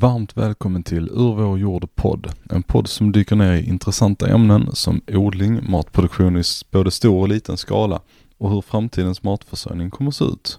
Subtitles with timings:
[0.00, 2.32] Varmt välkommen till Ur vår jord podd.
[2.50, 7.28] En podd som dyker ner i intressanta ämnen som odling, matproduktion i både stor och
[7.28, 8.00] liten skala
[8.36, 10.58] och hur framtidens matförsörjning kommer se ut.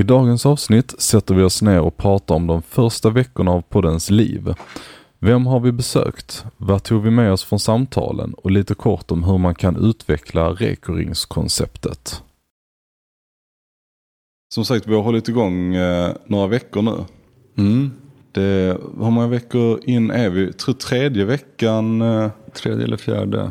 [0.00, 4.10] I dagens avsnitt sätter vi oss ner och pratar om de första veckorna av poddens
[4.10, 4.54] liv.
[5.18, 6.44] Vem har vi besökt?
[6.56, 8.34] Vad tog vi med oss från samtalen?
[8.34, 12.22] Och lite kort om hur man kan utveckla rekoringskonceptet.
[14.54, 17.04] Som sagt, vi har hållit igång eh, några veckor nu.
[17.56, 17.90] Mm.
[18.32, 20.52] Det, hur många veckor in är vi?
[20.52, 22.02] Tror tredje veckan.
[22.02, 23.50] eh, Tredje eller fjärde.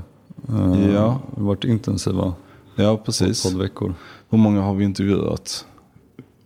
[0.50, 1.22] Uh, Ja.
[1.36, 2.34] Det har varit intensiva
[2.76, 3.44] Ja, precis.
[3.44, 3.94] poddveckor.
[4.30, 5.66] Hur många har vi intervjuat?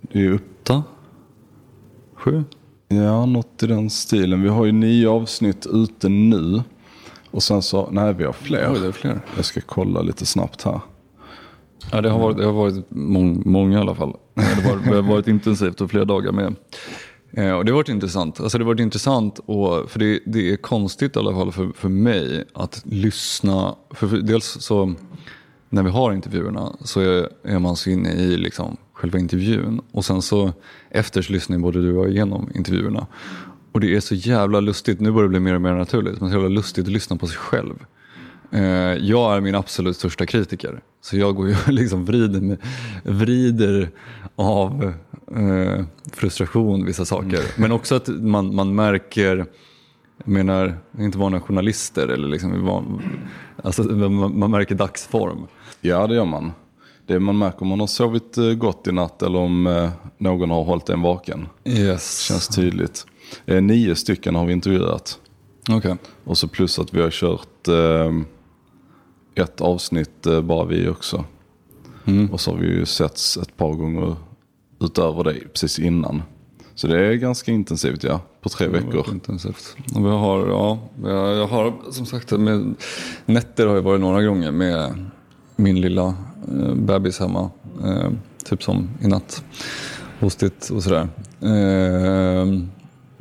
[0.01, 0.83] Det är upp, Åtta?
[2.15, 2.43] Sju?
[2.87, 4.41] ja, något i den stilen.
[4.41, 6.61] Vi har ju nio avsnitt ute nu.
[7.31, 8.71] Och sen så, nej vi har fler.
[8.73, 9.19] Oj, det är fler.
[9.35, 10.79] Jag ska kolla lite snabbt här.
[11.91, 14.13] Ja, det har varit, det har varit mång, många i alla fall.
[14.33, 16.55] Det har varit, det har varit intensivt och flera dagar med.
[17.33, 18.39] Eh, och det har varit intressant.
[18.39, 21.71] Alltså det har varit intressant och, för det, det är konstigt i alla fall för,
[21.75, 23.75] för mig att lyssna.
[23.91, 24.93] För, för dels så
[25.69, 29.81] när vi har intervjuerna så är, är man så inne i liksom själva intervjun.
[29.91, 30.53] Och sen så
[30.89, 33.07] efter så lyssnar både du och jag igenom intervjuerna.
[33.71, 36.29] Och det är så jävla lustigt, nu börjar det bli mer och mer naturligt, men
[36.29, 37.85] så jävla lustigt att lyssna på sig själv.
[38.51, 38.61] Eh,
[38.95, 40.81] jag är min absolut största kritiker.
[41.01, 42.57] Så jag går ju och liksom vrider,
[43.03, 43.91] vrider
[44.35, 44.93] av
[45.31, 47.39] eh, frustration vissa saker.
[47.57, 49.37] Men också att man, man märker,
[50.17, 53.01] jag menar, inte vana journalister eller liksom, van,
[53.63, 55.47] alltså, man, man märker dagsform.
[55.81, 56.51] Ja, det gör man.
[57.05, 60.49] Det man märker om man har sovit eh, gott i natt eller om eh, någon
[60.49, 61.47] har hållit en vaken.
[61.65, 62.19] Yes.
[62.19, 63.05] Känns tydligt.
[63.45, 65.19] Eh, Nio stycken har vi intervjuat.
[65.69, 65.95] Okej.
[66.23, 67.67] Och så plus att vi har kört
[69.35, 71.25] ett avsnitt bara vi också.
[72.05, 72.31] Mm.
[72.31, 74.15] Och så har vi ju setts ett par gånger
[74.83, 76.21] utöver det precis innan.
[76.75, 79.05] Så det är ganska intensivt ja, på tre veckor.
[79.11, 79.75] Intensivt.
[79.95, 82.75] Och vi har, ja, jag, har som sagt, med,
[83.25, 85.05] nätter har jag varit några gånger med
[85.55, 86.15] min lilla
[86.51, 87.49] eh, bebis hemma.
[87.83, 88.11] Eh,
[88.45, 89.43] typ som i natt.
[90.19, 91.07] Hostigt och sådär.
[91.41, 92.47] Eh,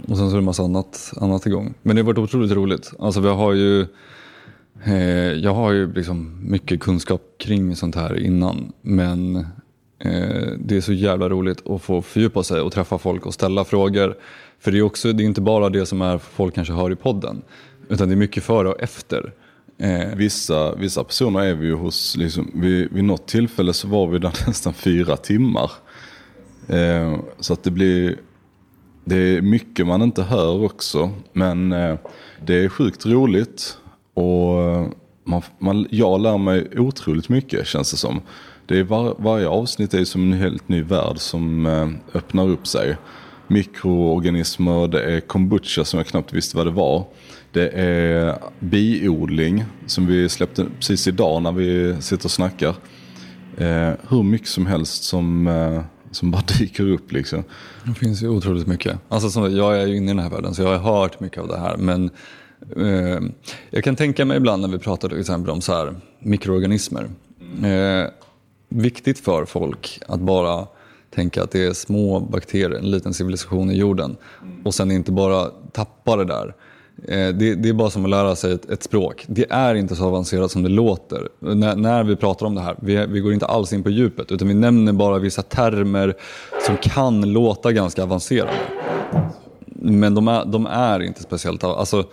[0.08, 1.74] och sen så är det massa annat, annat igång.
[1.82, 2.92] Men det har varit otroligt roligt.
[2.98, 3.86] Alltså vi har ju
[4.84, 8.72] Eh, jag har ju liksom mycket kunskap kring sånt här innan.
[8.82, 9.46] Men
[10.04, 13.64] Eh, det är så jävla roligt att få fördjupa sig och träffa folk och ställa
[13.64, 14.16] frågor.
[14.60, 16.96] För det är, också, det är inte bara det som är folk kanske hör i
[16.96, 17.42] podden.
[17.88, 19.32] Utan det är mycket före och efter.
[19.78, 24.06] Eh, Vissa, vissa personer är vi ju hos, liksom, vid, vid något tillfälle så var
[24.06, 25.70] vi där nästan fyra timmar.
[26.68, 28.16] Eh, så att det blir,
[29.04, 31.10] det är mycket man inte hör också.
[31.32, 31.98] Men eh,
[32.46, 33.78] det är sjukt roligt.
[34.14, 34.86] Och eh,
[35.24, 38.20] man, man, jag lär mig otroligt mycket känns det som.
[38.72, 42.66] Det är var, varje avsnitt är som en helt ny värld som eh, öppnar upp
[42.66, 42.96] sig.
[43.46, 47.04] Mikroorganismer, det är kombucha som jag knappt visste vad det var.
[47.52, 52.74] Det är biodling som vi släppte precis idag när vi sitter och snackar.
[53.56, 57.44] Eh, hur mycket som helst som, eh, som bara dyker upp liksom.
[57.84, 58.98] Det finns ju otroligt mycket.
[59.08, 61.38] Alltså, som, jag är ju inne i den här världen så jag har hört mycket
[61.38, 61.76] av det här.
[61.76, 62.10] Men
[62.76, 63.20] eh,
[63.70, 67.10] jag kan tänka mig ibland när vi pratar till exempel om så här, mikroorganismer.
[67.62, 68.08] Eh,
[68.74, 70.66] viktigt för folk att bara
[71.14, 74.16] tänka att det är små bakterier, en liten civilisation i jorden.
[74.64, 76.54] Och sen inte bara tappa det där.
[77.08, 79.24] Eh, det, det är bara som att lära sig ett, ett språk.
[79.28, 81.28] Det är inte så avancerat som det låter.
[81.38, 84.32] När, när vi pratar om det här, vi, vi går inte alls in på djupet
[84.32, 86.14] utan vi nämner bara vissa termer
[86.66, 88.52] som kan låta ganska avancerade.
[89.66, 92.04] Men de är, de är inte speciellt, alltså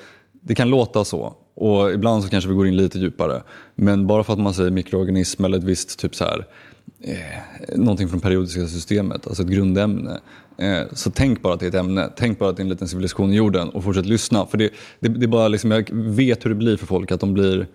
[0.42, 3.42] det kan låta så och ibland så kanske vi går in lite djupare.
[3.76, 6.46] Men bara för att man säger mikroorganism eller ett visst typ så här,
[7.02, 10.20] eh, någonting från periodiska systemet, alltså ett grundämne.
[10.58, 12.70] Eh, så tänk bara att det är ett ämne, tänk bara att det är en
[12.70, 14.46] liten civilisation i jorden och fortsätt lyssna.
[14.46, 17.20] För det, det, det är bara liksom, jag vet hur det blir för folk, att
[17.20, 17.68] de blir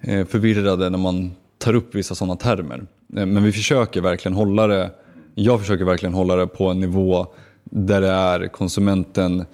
[0.00, 2.86] eh, förvirrade när man tar upp vissa sådana termer.
[3.16, 4.90] Eh, men vi försöker verkligen hålla det,
[5.34, 7.26] jag försöker verkligen hålla det på en nivå
[7.64, 9.44] där det är konsumenten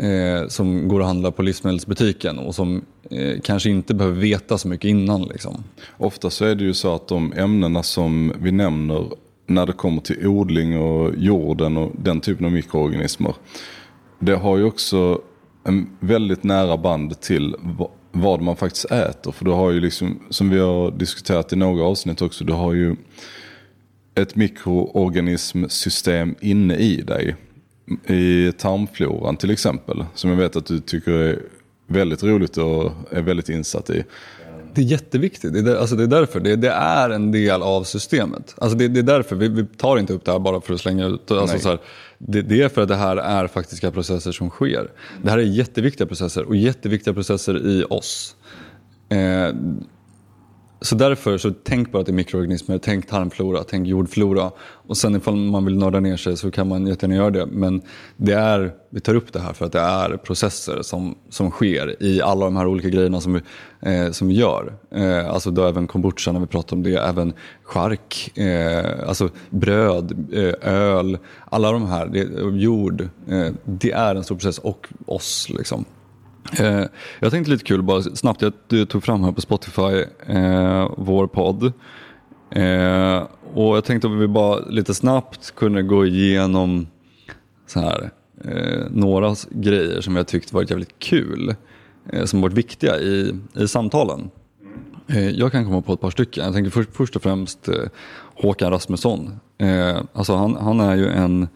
[0.00, 4.68] eh, som går och handlar på livsmedelsbutiken och som eh, kanske inte behöver veta så
[4.68, 5.22] mycket innan.
[5.22, 5.64] Liksom.
[5.96, 9.06] Ofta så är det ju så att de ämnena som vi nämner
[9.46, 13.34] när det kommer till odling och jorden och den typen av mikroorganismer.
[14.18, 15.20] Det har ju också
[15.64, 17.56] en väldigt nära band till
[18.12, 19.32] vad man faktiskt äter.
[19.32, 22.72] För du har ju liksom, som vi har diskuterat i några avsnitt också, du har
[22.72, 22.96] ju
[24.14, 27.36] ett mikroorganismsystem inne i dig.
[28.06, 30.04] I tarmfloran till exempel.
[30.14, 31.42] Som jag vet att du tycker är
[31.86, 34.04] väldigt roligt och är väldigt insatt i.
[34.74, 35.52] Det är jätteviktigt.
[35.52, 36.40] Det är, alltså det är därför.
[36.40, 38.54] Det, det, är en del av systemet.
[38.58, 39.36] Alltså det, det är därför.
[39.36, 41.30] Vi, vi, tar inte upp det här bara för att slänga ut.
[41.30, 41.78] Alltså så här,
[42.18, 44.90] det, det, är för att det här är faktiska processer som sker.
[45.22, 48.36] Det här är jätteviktiga processer och jätteviktiga processer i oss.
[49.08, 49.54] Eh,
[50.82, 54.50] så därför, så tänk bara att det är mikroorganismer, tänk tarmflora, tänk jordflora.
[54.60, 57.46] Och sen ifall man vill nörda ner sig så kan man jättegärna göra det.
[57.46, 57.82] Men
[58.16, 62.02] det är, vi tar upp det här för att det är processer som, som sker
[62.02, 63.40] i alla de här olika grejerna som vi,
[63.90, 64.74] eh, som vi gör.
[64.94, 67.32] Eh, alltså då även kombucha när vi pratar om det, även
[67.62, 72.26] chark, eh, alltså bröd, eh, öl, alla de här, det,
[72.58, 73.08] jord.
[73.28, 75.84] Eh, det är en stor process och oss liksom.
[76.58, 76.84] Eh,
[77.20, 81.72] jag tänkte lite kul bara snabbt, jag tog fram här på Spotify eh, vår podd.
[82.50, 86.86] Eh, och jag tänkte om vi bara lite snabbt kunde gå igenom
[87.66, 88.10] så här,
[88.44, 91.54] eh, några grejer som jag tyckte varit jävligt kul.
[92.12, 94.30] Eh, som varit viktiga i, i samtalen.
[95.06, 96.44] Eh, jag kan komma på ett par stycken.
[96.44, 97.84] Jag tänker först, först och främst eh,
[98.34, 99.40] Håkan Rasmusson.
[99.58, 101.48] Eh, alltså han, han är ju en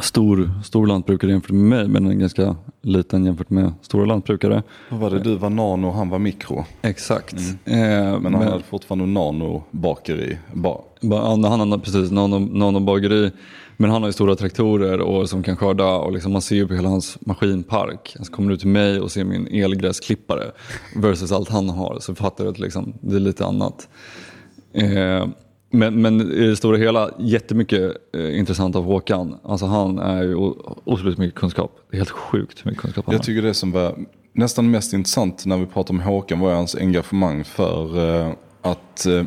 [0.00, 4.62] stor, stor lantbrukare jämfört med mig men en ganska liten jämfört med stora lantbrukare.
[4.88, 6.64] Vad var det, du var nano och han var mikro?
[6.82, 7.36] Exakt.
[7.64, 7.82] Mm.
[7.82, 10.38] Eh, men han men, hade fortfarande nano-bakeri?
[10.52, 10.80] Ba.
[11.24, 13.30] han hade precis nano-bageri.
[13.76, 16.68] Men han har ju stora traktorer och som kan skörda och liksom man ser ju
[16.68, 18.16] på hela hans maskinpark.
[18.20, 20.44] Så kommer du till mig och ser min elgräsklippare
[20.96, 23.88] versus allt han har så fattar du att liksom, det är lite annat.
[24.72, 25.26] Eh,
[25.72, 29.38] men, men i det stora hela, jättemycket eh, intressant av Håkan.
[29.42, 30.34] Alltså han är ju
[30.84, 31.72] otroligt mycket kunskap.
[31.90, 33.18] Det är helt sjukt hur mycket kunskap han har.
[33.18, 33.98] Jag tycker det som var
[34.32, 38.32] nästan mest intressant när vi pratade om Håkan var hans engagemang för eh,
[38.62, 39.24] att eh,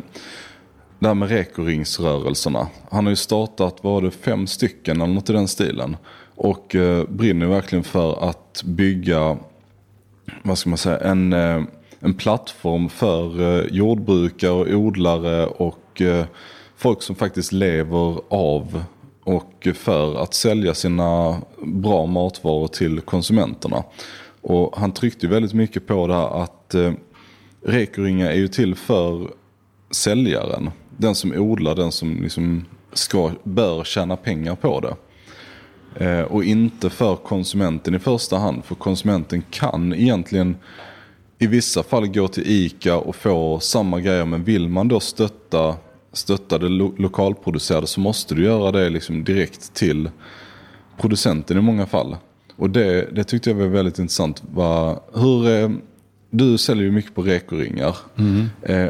[1.00, 2.68] det här med rekoringsrörelserna.
[2.91, 5.98] Han har ju startat, var det fem stycken eller något i den stilen.
[6.36, 9.38] Och eh, brinner verkligen för att bygga,
[10.44, 11.63] vad ska man säga, en, eh,
[12.00, 16.25] en plattform för eh, jordbrukare och odlare och och eh,
[16.77, 18.83] folk som faktiskt lever av
[19.24, 23.83] och för att sälja sina bra matvaror till konsumenterna.
[24.42, 26.94] Och han tryckte väldigt mycket på det här att eh,
[27.65, 29.27] rekoringa är ju till för
[29.92, 30.71] säljaren.
[30.97, 34.95] Den som odlar, den som liksom ska, bör tjäna pengar på det.
[36.06, 38.65] Eh, och inte för konsumenten i första hand.
[38.65, 40.57] För konsumenten kan egentligen
[41.39, 44.25] i vissa fall gå till ICA och få samma grejer.
[44.25, 45.75] Men vill man då stötta
[46.17, 50.09] stötta det lo lokalproducerade så måste du göra det liksom direkt till
[50.97, 52.17] producenten i många fall.
[52.56, 54.44] Och det, det tyckte jag var väldigt intressant.
[54.53, 55.69] Va, hur, eh,
[56.29, 57.97] du säljer ju mycket på rekoringar.
[58.17, 58.45] Mm.
[58.62, 58.89] Eh,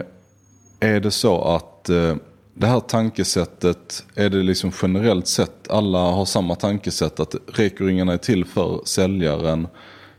[0.80, 2.16] är det så att eh,
[2.54, 8.18] det här tankesättet, är det liksom generellt sett alla har samma tankesätt att rekoringarna är
[8.18, 9.68] till för säljaren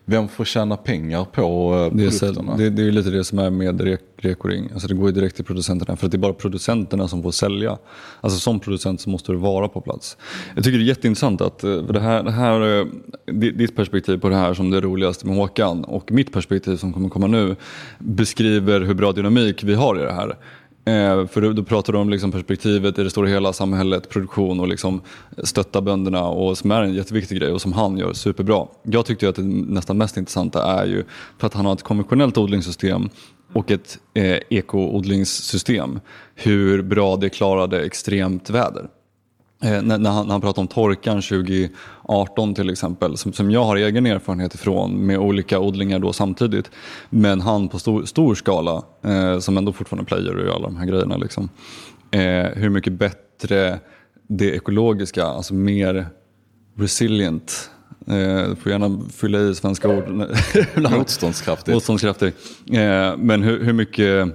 [0.05, 2.57] vem får tjäna pengar på eh, produkterna?
[2.57, 3.75] Det är, det, det är lite det som är med
[4.17, 4.71] rekoring.
[4.73, 7.31] Alltså det går ju direkt till producenterna för att det är bara producenterna som får
[7.31, 7.79] sälja.
[8.21, 10.17] Alltså som producent så måste du vara på plats.
[10.55, 12.87] Jag tycker det är jätteintressant att eh, det här, det här, eh,
[13.33, 17.09] ditt perspektiv på det här som det roligaste med Håkan och mitt perspektiv som kommer
[17.09, 17.57] komma nu
[17.99, 20.37] beskriver hur bra dynamik vi har i det här.
[20.87, 24.61] Eh, för då, då pratar du om liksom perspektivet i det stora hela samhället, produktion
[24.61, 25.01] och liksom
[25.43, 28.67] stötta bönderna och som är en jätteviktig grej och som han gör superbra.
[28.83, 31.05] Jag tyckte att det nästan mest intressanta är ju
[31.39, 33.09] för att han har ett konventionellt odlingssystem
[33.53, 36.01] och ett eh, ekoodlingssystem.
[36.35, 38.89] Hur bra det klarade extremt väder.
[39.63, 43.65] Eh, när, när, han, när han pratar om torkan 2018 till exempel, som, som jag
[43.65, 46.71] har egen erfarenhet ifrån med olika odlingar då samtidigt.
[47.11, 50.87] Men han på stor, stor skala, eh, som ändå fortfarande player och alla de här
[50.87, 51.17] grejerna.
[51.17, 51.49] Liksom.
[52.11, 53.81] Eh, hur mycket bättre
[54.29, 56.07] det ekologiska, alltså mer
[56.77, 57.71] resilient.
[58.07, 60.09] Eh, du får gärna fylla i svenska ord.
[60.93, 61.75] Motståndskraftig.
[61.75, 62.33] Motståndskraftig.
[62.73, 64.29] Eh, men hur, hur mycket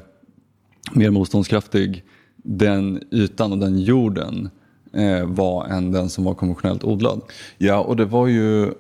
[0.91, 2.03] mer motståndskraftig
[2.43, 4.49] den ytan och den jorden
[4.93, 7.21] eh, var än den som var konventionellt odlad.
[7.57, 8.71] Ja, och det var ju,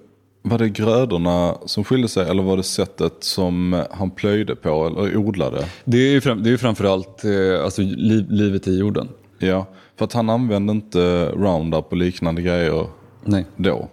[0.41, 5.17] var det grödorna som skilde sig eller var det sättet som han plöjde på eller
[5.17, 5.65] odlade?
[5.85, 9.07] Det är ju fram, det är framförallt eh, alltså, liv, livet i jorden.
[9.39, 9.65] Ja,
[9.97, 12.87] för att han använde inte Roundup och liknande grejer
[13.25, 13.45] Nej.
[13.55, 13.87] då.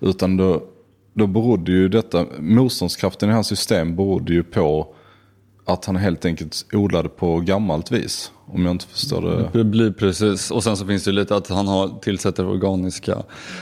[0.00, 0.62] Utan då,
[1.14, 4.94] då berodde ju detta, motståndskraften i hans system berodde ju på
[5.68, 8.32] att han helt enkelt odlade på gammalt vis.
[8.46, 9.58] Om jag inte förstår det.
[9.58, 10.50] Det blir precis.
[10.50, 13.14] Och sen så finns det lite att han har tillsätter organiska.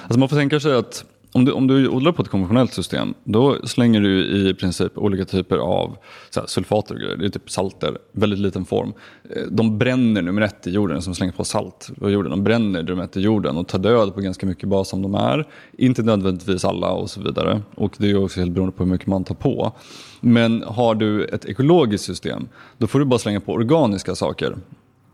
[0.03, 1.05] Alltså man får tänka sig att
[1.37, 5.25] om du, om du odlar på ett konventionellt system, då slänger du i princip olika
[5.25, 5.97] typer av
[6.31, 7.16] så här, sulfater och grejer.
[7.16, 8.93] Det är typ salter, väldigt liten form.
[9.31, 12.31] Eh, de bränner nummer ett i jorden, som slänger på salt på jorden.
[12.31, 15.14] De bränner nummer ett i jorden och tar död på ganska mycket bas som de
[15.14, 15.49] är.
[15.78, 17.62] Inte nödvändigtvis alla och så vidare.
[17.75, 19.73] Och det är också helt beroende på hur mycket man tar på.
[20.21, 24.57] Men har du ett ekologiskt system, då får du bara slänga på organiska saker.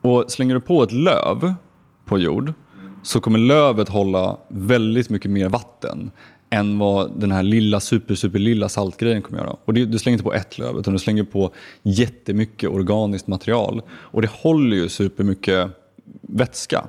[0.00, 1.55] Och slänger du på ett löv
[2.05, 2.52] på jord,
[3.03, 6.11] så kommer lövet hålla väldigt mycket mer vatten
[6.51, 9.57] än vad den här lilla super, super lilla saltgrejen kommer göra.
[9.65, 13.83] Och det, du slänger inte på ett löv utan du slänger på jättemycket organiskt material.
[13.91, 15.71] Och det håller ju supermycket
[16.21, 16.85] vätska.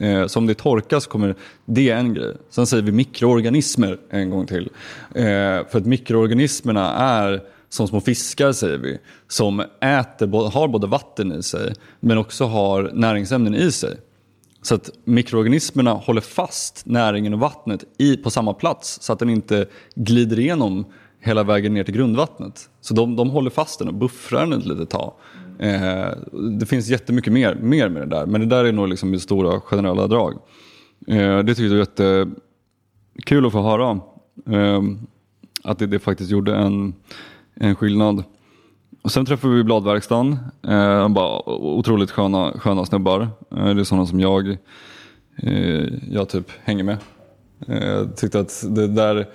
[0.00, 2.34] Eh, så om det torkas så kommer det en grej.
[2.50, 4.70] Sen säger vi mikroorganismer en gång till.
[5.14, 5.24] Eh,
[5.70, 11.42] för att mikroorganismerna är som små fiskar säger vi, som äter, har både vatten i
[11.42, 13.96] sig men också har näringsämnen i sig.
[14.66, 19.30] Så att mikroorganismerna håller fast näringen och vattnet i, på samma plats så att den
[19.30, 20.84] inte glider igenom
[21.20, 22.70] hela vägen ner till grundvattnet.
[22.80, 25.12] Så de, de håller fast den och buffrar den ett litet tag.
[25.58, 26.08] Eh,
[26.58, 29.18] det finns jättemycket mer, mer med det där, men det där är nog liksom i
[29.18, 30.34] stora generella drag.
[31.06, 32.26] Eh, det tycker jag är
[33.14, 34.00] jättekul att få höra.
[34.50, 34.82] Eh,
[35.64, 36.94] att det, det, faktiskt gjorde en,
[37.54, 38.24] en skillnad.
[39.06, 40.38] Och sen träffade vi bladverkstan.
[40.68, 43.28] Eh, bara otroligt sköna, sköna snubbar.
[43.56, 44.48] Eh, det är sådana som jag,
[45.36, 46.96] eh, jag typ hänger med.
[47.68, 49.26] Eh, tyckte att det där,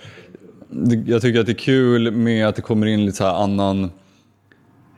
[0.69, 3.91] det, jag tycker att det är kul med att det kommer in lite så annan,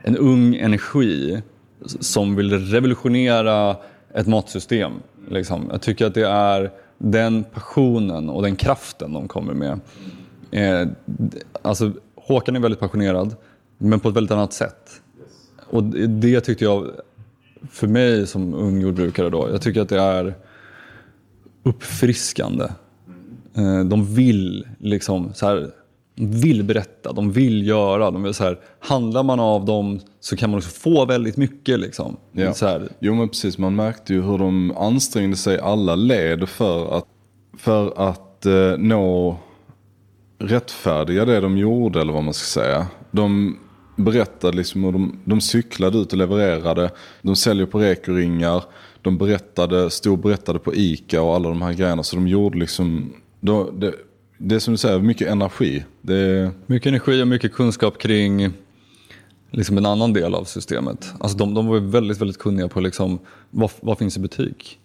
[0.02, 1.42] en ung energi
[1.84, 3.76] som vill revolutionera
[4.14, 4.92] ett matsystem.
[5.28, 5.68] Liksom.
[5.70, 9.80] Jag tycker att det är den passionen och den kraften de kommer med.
[10.50, 10.88] Eh,
[11.62, 13.36] alltså, Håkan är väldigt passionerad.
[13.84, 15.00] Men på ett väldigt annat sätt.
[15.70, 16.90] Och det tyckte jag,
[17.70, 20.34] för mig som ung jordbrukare då, jag tycker att det är
[21.62, 22.64] uppfriskande.
[23.56, 25.70] Eh, de vill liksom så här,
[26.14, 28.10] vill berätta, de vill göra.
[28.10, 31.80] De vill så här, handlar man av dem så kan man också få väldigt mycket.
[31.80, 32.16] Liksom.
[32.32, 32.54] Ja.
[32.54, 32.88] Så här.
[32.98, 37.06] Jo men precis, man märkte ju hur de ansträngde sig alla led för att,
[37.58, 39.36] för att eh, nå
[40.38, 42.86] rättfärdiga det de gjorde eller vad man ska säga.
[43.10, 43.58] De
[43.96, 46.90] berättade liksom hur de, de cyklade ut och levererade.
[47.22, 48.64] De säljer på rekoringar.
[49.02, 52.02] De berättade, stod berättade på ICA och alla de här grejerna.
[52.02, 53.94] Så de gjorde liksom, då, det,
[54.38, 55.84] det är som du säger, mycket energi.
[56.02, 56.50] Det...
[56.66, 58.52] Mycket energi och mycket kunskap kring
[59.50, 61.12] liksom en annan del av systemet.
[61.20, 63.18] Alltså de, de var väldigt, väldigt kunniga på liksom,
[63.50, 64.78] vad, vad finns i butik.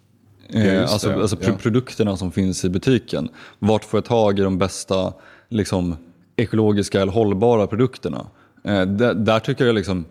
[0.48, 1.52] Eh, alltså, alltså ja.
[1.52, 3.28] produkterna som finns i butiken.
[3.58, 5.12] Vart får jag tag i de bästa
[5.48, 5.96] liksom,
[6.36, 8.26] ekologiska eller hållbara produkterna?
[8.64, 10.04] Eh, där, där, tycker jag liksom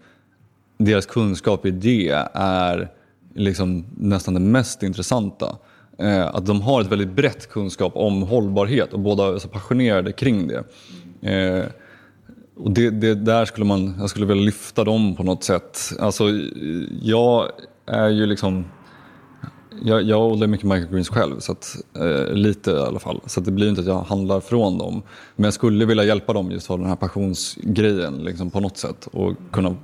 [0.78, 2.92] deras kunskap i det är
[3.36, 5.58] liksom nästan det mest intressanta.
[5.98, 10.12] Eh, att de har ett väldigt brett kunskap om hållbarhet och båda är så passionerade
[10.12, 10.64] kring det.
[11.32, 11.66] Eh,
[12.56, 15.80] och det, det, där skulle man, jag skulle vilja lyfta dem på något sätt.
[16.00, 16.24] Alltså,
[17.02, 17.50] jag
[17.86, 18.66] är ju liksom
[19.84, 23.22] jag, jag odlar mycket microgreens själv, så att, eh, lite i alla fall.
[23.26, 25.02] Så det blir inte att jag handlar från dem.
[25.36, 29.08] Men jag skulle vilja hjälpa dem just för den här passionsgrejen liksom, på något sätt.
[29.12, 29.76] Och kunna...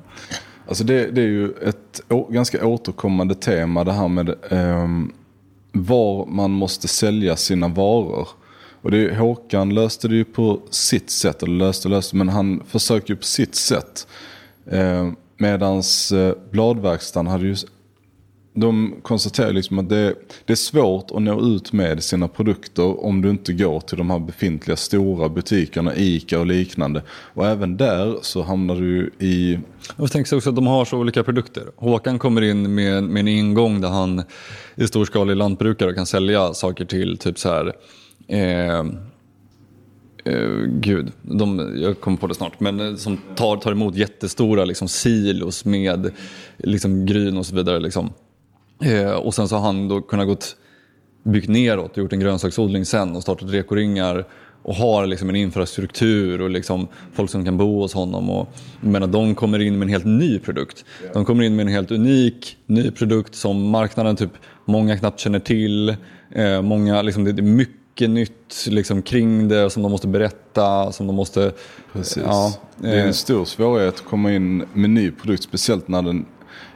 [0.68, 4.88] Alltså det, det är ju ett å, ganska återkommande tema det här med eh,
[5.72, 8.28] var man måste sälja sina varor.
[8.82, 13.12] Och det, Håkan löste det ju på sitt sätt, eller löste löste, men han försökte
[13.12, 14.08] ju på sitt sätt.
[14.72, 17.56] Eh, medans eh, bladverkstan hade ju
[18.58, 23.22] de konstaterar liksom att det, det, är svårt att nå ut med sina produkter om
[23.22, 27.04] du inte går till de här befintliga stora butikerna, ICA och liknande.
[27.10, 29.60] Och även där så hamnar du i...
[29.98, 31.64] Jag tänker också att de har så olika produkter.
[31.76, 34.24] Håkan kommer in med, med en ingång där han
[34.76, 37.74] är storskalig lantbrukare och kan sälja saker till typ så här
[38.28, 38.84] eh,
[40.30, 44.66] Uh, gud, de, jag kommer på det snart, men eh, som tar, tar emot jättestora
[44.66, 46.12] liksom, silos med
[46.58, 47.80] liksom, gryn och så vidare.
[47.80, 48.14] Liksom.
[48.82, 50.56] Eh, och sen så har han då kunnat gått,
[51.24, 54.26] byggt neråt och gjort en grönsaksodling sen och startat rekoringar
[54.66, 58.30] och har liksom en infrastruktur och liksom folk som kan bo hos honom.
[58.30, 58.50] Och,
[58.82, 60.86] men de kommer in med en helt ny produkt.
[61.14, 64.32] De kommer in med en helt unik ny produkt som marknaden typ
[64.66, 65.96] många knappt känner till.
[66.32, 70.92] Eh, många, liksom, det är mycket nytt liksom, kring det som de måste berätta.
[70.92, 71.52] Som de måste,
[71.94, 72.24] Precis.
[72.26, 76.02] Ja, det är en eh, stor svårighet att komma in med ny produkt, speciellt när
[76.02, 76.26] den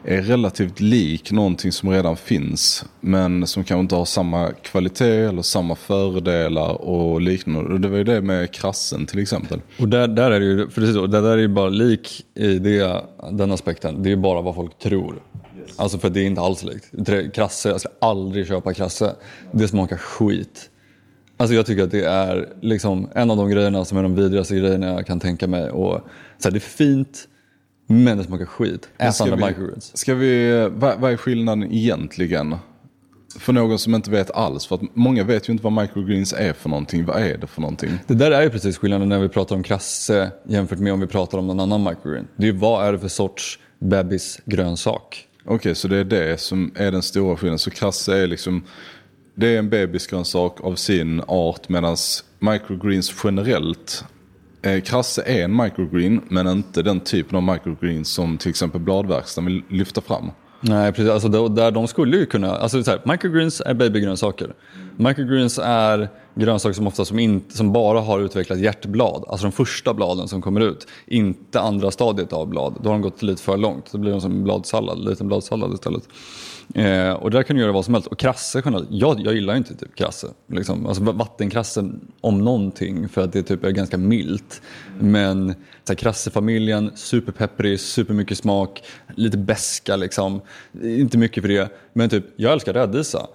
[0.03, 2.86] är relativt lik någonting som redan finns.
[3.00, 7.74] Men som kanske inte har samma kvalitet eller samma fördelar och liknande.
[7.74, 9.62] Och det var ju det med krassen till exempel.
[9.79, 13.03] Och där, där är det ju, precis, och där är ju bara lik i det,
[13.32, 14.03] den aspekten.
[14.03, 15.15] Det är ju bara vad folk tror.
[15.60, 15.79] Yes.
[15.79, 16.91] Alltså för det är inte alls likt.
[17.36, 19.15] Krasse, jag ska aldrig köpa krasse.
[19.51, 20.70] Det smakar skit.
[21.38, 24.56] Alltså jag tycker att det är liksom en av de grejerna som är de vidrigaste
[24.56, 25.70] grejerna jag kan tänka mig.
[25.70, 26.01] Och,
[26.38, 27.27] så här, det är fint,
[27.91, 28.89] men det smakar skit.
[28.98, 29.98] Ät andra microgreens.
[29.98, 32.55] ska vi, vad, vad är skillnaden egentligen?
[33.39, 34.65] För någon som inte vet alls.
[34.67, 37.05] För att många vet ju inte vad microgreens är för någonting.
[37.05, 37.89] Vad är det för någonting?
[38.08, 41.08] Det där är ju precis skillnaden när vi pratar om krasse jämfört med om vi
[41.08, 42.27] pratar om någon annan microgreen.
[42.36, 45.27] Det är ju vad är det för sorts bebisgrönsak?
[45.46, 47.60] Okej, så det är det som är den stora skillnaden.
[47.60, 48.63] Så krasse är liksom,
[49.36, 51.98] det är en bebisgrönsak av sin art medan
[52.39, 54.05] microgreens generellt,
[54.62, 59.46] Eh, krasse är en microgreen men inte den typen av microgreen som till exempel bladverkstan
[59.46, 60.32] vill lyfta fram.
[60.62, 61.12] Nej, precis.
[61.12, 62.56] Alltså, där, de skulle ju kunna...
[62.56, 64.54] Alltså, så här, microgreens är babygrönsaker.
[65.01, 69.25] Microgreens är grönsaker som ofta som, in, som bara har utvecklat hjärtblad.
[69.27, 70.88] Alltså de första bladen som kommer ut.
[71.08, 72.77] Inte andra stadiet av blad.
[72.82, 73.91] Då har de gått lite för långt.
[73.91, 76.03] Då blir de som bladsallad, liten bladsallad istället.
[76.75, 78.08] Eh, och där kan du göra vad som helst.
[78.08, 80.27] Och krasse generellt, jag, jag gillar inte typ krasse.
[80.48, 80.86] Liksom.
[80.86, 81.89] Alltså vattenkrasse
[82.22, 84.62] om någonting för att det typ är ganska milt.
[85.00, 85.50] Men
[85.84, 88.84] så här, krassefamiljen, superpepprig, supermycket smak,
[89.15, 90.41] lite beska liksom.
[90.84, 91.70] Inte mycket för det.
[91.94, 93.27] Men typ, jag älskar rädisa.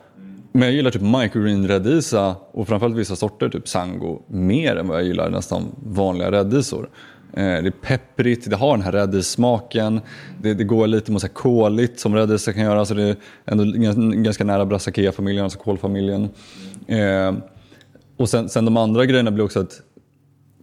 [0.57, 4.99] Men jag gillar typ microgreen rädisa och framförallt vissa sorter, typ sango, mer än vad
[4.99, 6.91] jag gillar nästan vanliga rädisor.
[7.33, 10.01] Eh, det är pepprigt, det har den här rädissmaken,
[10.43, 13.17] det, det går lite mot så här koligt som rädisa kan göra, så det är
[13.45, 13.65] ändå
[14.23, 16.29] ganska nära brassakea-familjen, alltså kolfamiljen.
[16.87, 17.35] Eh,
[18.17, 19.83] och sen, sen de andra grejerna blir också att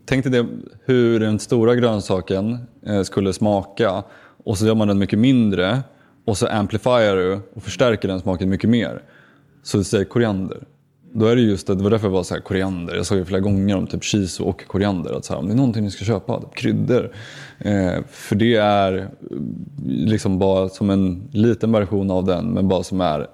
[0.06, 0.48] Tänk dig det,
[0.86, 4.04] hur den stora grönsaken eh, skulle smaka
[4.44, 5.80] och så gör man den mycket mindre
[6.26, 9.02] och så amplifierar du och förstärker den smaken mycket mer.
[9.64, 10.64] Så du säger koriander.
[11.14, 12.96] Då är det just det, det var därför jag var så här koriander.
[12.96, 15.14] Jag sa ju flera gånger om typ shiso och koriander.
[15.14, 17.12] Att så här, om det är någonting ni ska köpa, typ kryddor.
[17.60, 19.08] Eh, för det är eh,
[19.86, 23.28] liksom bara som en liten version av den men bara som är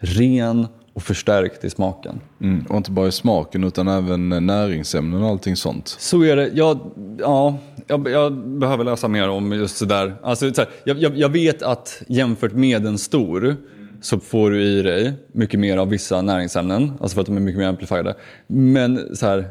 [0.00, 2.20] ren och förstärkt i smaken.
[2.40, 2.66] Mm.
[2.68, 5.88] Och inte bara i smaken utan även näringsämnen och allting sånt.
[5.88, 6.50] Så är det.
[6.54, 6.78] Jag,
[7.18, 10.14] ja, jag, jag behöver läsa mer om just det där.
[10.22, 13.56] Alltså, så här, jag, jag, jag vet att jämfört med en stor
[14.02, 16.92] så får du i dig mycket mer av vissa näringsämnen.
[17.00, 18.14] Alltså för att de är mycket mer amplifierade.
[18.46, 19.48] Men så här,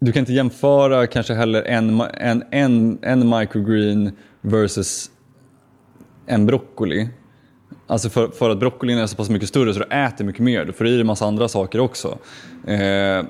[0.00, 5.10] du kan inte jämföra kanske heller en, en, en, en microgreen versus
[6.26, 7.08] en broccoli.
[7.86, 10.64] Alltså för, för att broccolin är så pass mycket större så du äter mycket mer.
[10.64, 12.18] Du får i dig en massa andra saker också.
[12.66, 13.24] Eh,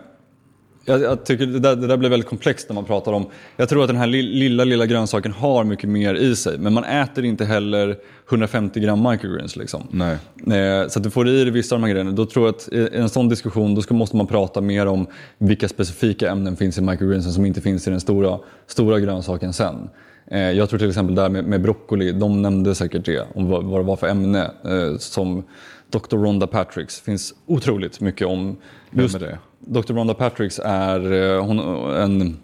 [0.87, 3.27] jag, jag tycker det där, det där blir väldigt komplext när man pratar om...
[3.57, 6.59] Jag tror att den här li- lilla, lilla grönsaken har mycket mer i sig.
[6.59, 7.97] Men man äter inte heller
[8.29, 9.57] 150 gram microgreens.
[9.57, 9.83] Liksom.
[9.91, 10.17] Nej.
[10.59, 12.11] Eh, så att du får i dig vissa av de här grejerna.
[12.13, 15.07] Då tror jag att i en sån diskussion då ska, måste man prata mer om
[15.39, 19.89] vilka specifika ämnen finns i microgreensen som inte finns i den stora, stora grönsaken sen.
[20.31, 23.65] Eh, jag tror till exempel där med, med broccoli, de nämnde säkert det, om vad,
[23.65, 24.51] vad det var för ämne.
[24.65, 25.45] Eh, som
[25.91, 26.17] Dr.
[26.17, 27.01] Rhonda Patricks.
[27.01, 28.57] finns otroligt mycket om.
[28.91, 29.39] Vem just- är det?
[29.67, 29.95] Dr.
[29.95, 31.59] Rhonda Patricks är eh, hon,
[31.95, 32.37] en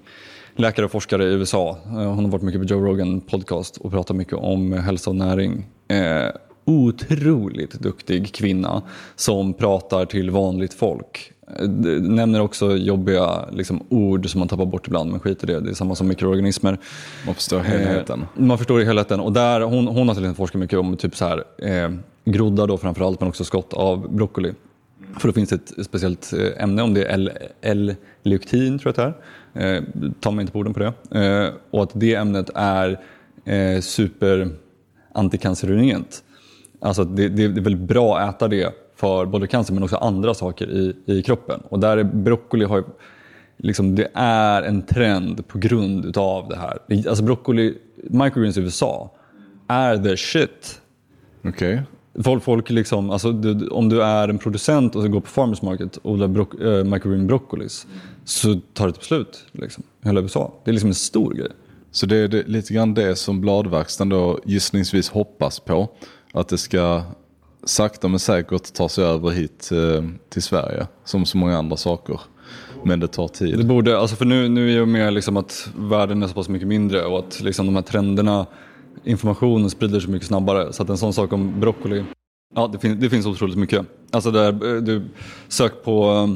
[0.56, 1.78] läkare och forskare i USA.
[1.86, 5.16] Eh, Hon har varit mycket på Joe Rogan podcast och pratat mycket om hälsa och
[5.16, 5.66] näring.
[5.88, 6.28] Eh,
[6.64, 8.82] otroligt duktig kvinna
[9.16, 11.32] som pratar till vanligt folk.
[11.60, 11.68] Eh,
[12.00, 15.60] Nämner också jobbiga liksom, ord som man tappar bort ibland, men skit i det.
[15.60, 16.78] Det är samma som mikroorganismer.
[17.26, 18.20] Man förstår helheten.
[18.36, 19.20] Eh, man förstår helheten.
[19.20, 21.90] Och där, hon, hon har till exempel forskat mycket om typ så här, eh,
[22.24, 24.52] groddar då framförallt, men också skott av broccoli.
[25.18, 29.14] För då finns det ett speciellt eh, ämne, om det är L-leuktin, tror jag att
[29.54, 29.76] det är.
[29.76, 29.82] Eh,
[30.20, 31.20] ta mig inte på orden på det.
[31.20, 33.00] Eh, och att det ämnet är
[33.44, 34.48] eh, super
[35.12, 36.24] anticancerogent.
[36.80, 39.82] Alltså att det, det, det är väldigt bra att äta det för både cancer men
[39.82, 41.60] också andra saker i, i kroppen.
[41.68, 42.84] Och där är broccoli har ju,
[43.56, 46.78] liksom, det är en trend på grund utav det här.
[47.08, 49.10] Alltså broccoli, microgreens i USA
[49.68, 50.80] är the shit.
[51.44, 51.82] Okej.
[52.24, 55.96] Folk, folk liksom, alltså, du, om du är en producent och går på farmers market
[55.96, 57.86] och odlar bro, äh, microgreen broccolis
[58.24, 60.52] så tar det typ slut liksom, i hela USA.
[60.64, 61.48] Det är liksom en stor grej.
[61.90, 65.88] Så det är det, lite grann det som bladverkstan då gissningsvis hoppas på.
[66.32, 67.02] Att det ska
[67.64, 70.86] sakta men säkert ta sig över hit eh, till Sverige.
[71.04, 72.20] Som så många andra saker.
[72.84, 73.66] Men det tar Det tid.
[73.66, 76.68] borde, alltså för nu, nu är jag med liksom att världen är så pass mycket
[76.68, 78.46] mindre och att liksom de här trenderna,
[79.04, 80.72] informationen sprider sig mycket snabbare.
[80.72, 82.04] Så att en sån sak om broccoli,
[82.54, 83.86] ja det, fin, det finns otroligt mycket.
[84.10, 85.02] Alltså där eh, du
[85.48, 86.28] sök på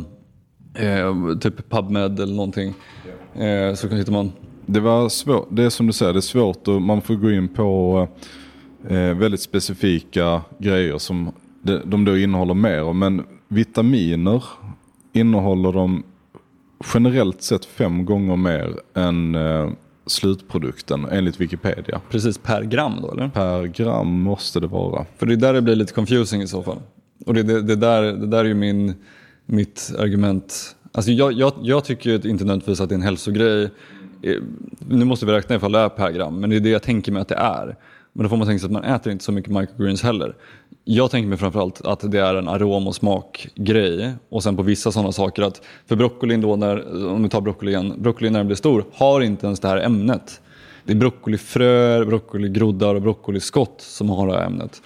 [0.75, 2.75] eh, typ PubMed eller någonting
[3.35, 4.33] eh, så hittar man
[4.66, 7.31] Det var svårt, det är som du säger, det är svårt och man får gå
[7.31, 8.09] in på
[8.88, 12.95] eh, väldigt specifika grejer som de, de då innehåller mer av.
[12.95, 14.45] Men vitaminer
[15.12, 16.03] innehåller de
[16.95, 19.71] generellt sett fem gånger mer än eh,
[20.07, 22.01] slutprodukten enligt Wikipedia.
[22.11, 23.29] precis per gram då eller?
[23.29, 25.07] Per gram måste det vara.
[25.19, 26.79] För det är där det blir lite confusing i så fall.
[27.27, 28.95] Och det, det, det, där, det där är ju min,
[29.47, 33.71] mitt argument Alltså jag, jag, jag tycker inte nödvändigtvis att det är en hälsogrej.
[34.23, 34.42] Eh,
[34.88, 37.12] Nu måste vi räkna ifall det är per gram, men det är det jag tänker
[37.12, 37.77] mig att det är.
[38.17, 40.35] Men då får man tänka sig att man äter inte så mycket microgreens heller.
[40.85, 44.13] Jag tänker mig framförallt att det är en arom och smakgrej.
[44.29, 47.71] Och sen på vissa sådana saker att för broccolin då, när, om vi tar broccoli
[47.73, 50.41] igen, broccoli när den blir stor har inte ens det här ämnet.
[50.85, 54.83] Det är broccolifröer, broccoligroddar och broccoliskott som har det här ämnet.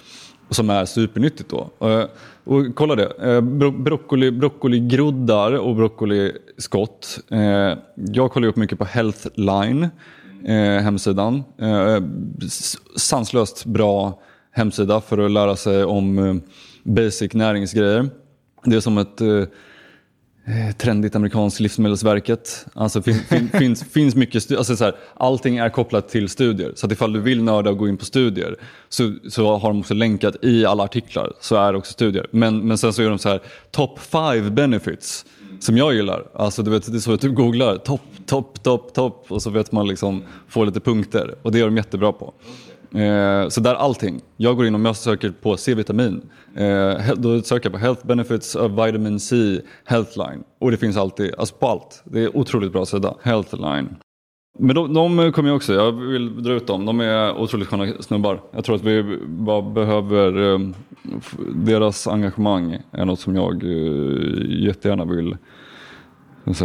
[0.49, 1.87] Som är supernyttigt då.
[1.87, 2.05] Eh,
[2.43, 7.19] och kolla det, eh, bro- broccoli, broccoligroddar och broccoliskott.
[7.31, 9.89] Eh, jag kollar upp mycket på Healthline,
[10.45, 11.43] eh, hemsidan.
[11.61, 12.03] Eh,
[12.97, 14.19] Sanslöst bra
[14.51, 16.35] hemsida för att lära sig om eh,
[16.83, 18.09] basic näringsgrejer.
[18.63, 22.65] Det är som ett eh, eh, trendigt amerikanskt livsmedelsverket.
[22.73, 26.71] Alltså fin, fin, finns, finns mycket alltså så här, allting är kopplat till studier.
[26.75, 28.55] Så att ifall du vill nörda och gå in på studier
[28.89, 32.27] så, så har de också länkat i alla artiklar så är det också studier.
[32.31, 35.25] Men, men sen så gör de så här top five benefits
[35.61, 36.27] som jag gillar.
[36.33, 39.49] Alltså du vet, det är så att du googlar topp, topp, topp, topp och så
[39.49, 42.33] vet man liksom får lite punkter och det är de jättebra på.
[42.99, 44.21] Eh, så där allting.
[44.37, 46.21] Jag går in och jag söker på C-vitamin.
[46.55, 50.43] Eh, då söker jag på Health Benefits of Vitamin C Healthline.
[50.59, 52.01] Och det finns alltid, alltså på allt.
[52.05, 53.15] Det är otroligt bra sida.
[53.21, 53.95] Healthline.
[54.59, 56.85] Men de, de kommer jag också, jag vill dra ut dem.
[56.85, 58.41] De är otroligt sköna snubbar.
[58.51, 60.59] Jag tror att vi bara behöver, eh,
[61.55, 65.37] deras engagemang är något som jag eh, jättegärna vill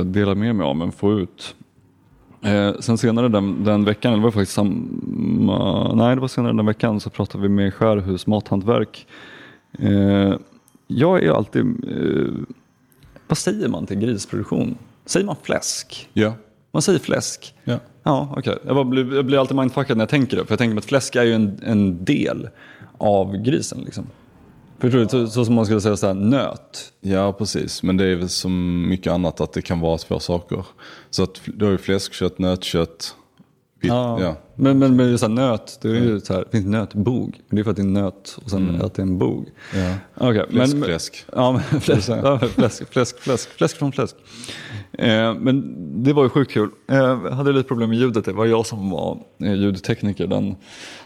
[0.05, 1.55] dela med mig av, men få ut.
[2.43, 6.53] Eh, sen senare den, den veckan, eller det var faktiskt samma, nej det var senare
[6.53, 9.07] den veckan så pratade vi med Skärhus Mathantverk.
[9.79, 10.35] Eh,
[10.87, 12.33] jag är alltid, eh,
[13.29, 14.79] vad säger man till grisproduktion?
[15.05, 16.09] Säger man fläsk?
[16.13, 16.33] Ja.
[16.77, 17.55] Man säger fläsk.
[17.65, 17.79] ja.
[18.03, 18.59] Ja, okej.
[18.67, 20.45] Jag, blir, jag blir alltid mindfuckad när jag tänker det.
[20.45, 22.49] För jag tänker att fläsk är ju en, en del
[22.99, 23.81] av grisen.
[23.85, 24.07] Liksom.
[24.79, 25.09] Förstår du?
[25.09, 26.93] Så, så som man skulle säga så här, nöt.
[27.01, 27.83] Ja, precis.
[27.83, 30.65] Men det är väl som mycket annat att det kan vara två saker.
[31.11, 33.15] Så att du har ju fläskkött, nötkött.
[33.81, 34.37] Vitt, ja.
[34.55, 37.41] Men, men, men så här, nöt, det, är ju så här, det finns nötbog.
[37.49, 39.49] Men det är för att det är nöt och sen att det är en bog.
[39.75, 39.95] Ja.
[40.29, 41.25] Okej, men- Fläsk, fläsk.
[41.33, 44.17] Ja, men fläsk, ja, fläsk, fläsk, fläsk, fläsk från fläsk.
[44.93, 46.71] Eh, men det var ju sjukt kul.
[46.89, 48.25] Eh, jag hade lite problem med ljudet.
[48.25, 50.57] Det var jag som var eh, ljudtekniker den,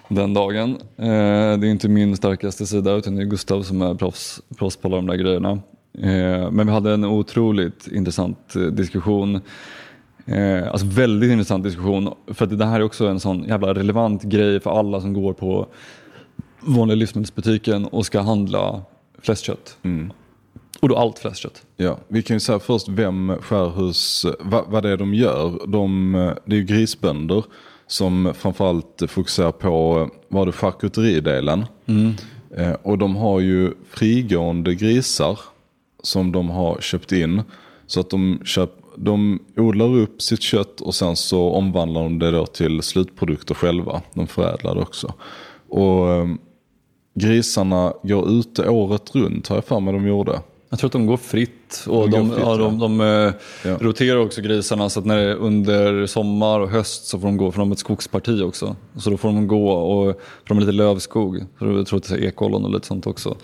[0.08, 0.70] den dagen.
[0.96, 4.76] Eh, det är inte min starkaste sida utan det är Gustav som är proffs, proffs
[4.76, 5.50] på alla de där grejerna.
[5.98, 9.40] Eh, men vi hade en otroligt intressant eh, diskussion.
[10.72, 12.14] Alltså väldigt intressant diskussion.
[12.26, 15.32] För att det här är också en sån jävla relevant grej för alla som går
[15.32, 15.66] på
[16.60, 18.82] vanliga livsmedelsbutiken och ska handla
[19.22, 19.78] fläskkött.
[19.82, 20.12] Mm.
[20.80, 21.62] Och då allt fläskkött.
[21.76, 25.66] Ja, vi kan ju säga först vem Skärhus, vad, vad det är de gör.
[25.66, 26.12] De,
[26.44, 27.44] det är ju grisbönder
[27.86, 31.64] som framförallt fokuserar på, vad det charkuteridelen.
[32.56, 35.38] Eh, och de har ju frigående grisar
[36.02, 37.42] som de har köpt in.
[37.86, 42.30] Så att de, köp, de odlar upp sitt kött och sen så omvandlar de det
[42.30, 44.02] då till slutprodukter själva.
[44.14, 45.14] De förädlar det också.
[45.68, 46.26] Och eh,
[47.14, 50.40] grisarna går ute året runt har jag för mig de gjorde.
[50.72, 53.33] Jag tror att de går fritt och De de, fritt, ja, de, de, eh,
[53.70, 53.76] Ja.
[53.80, 57.37] roterar också grisarna så att när det är under sommar och höst så får de
[57.37, 58.76] gå, för de har ett skogsparti också.
[58.96, 62.09] Så då får de gå och, för de är lite lövskog, så jag tror att
[62.09, 63.37] det är ekollon och lite sånt också.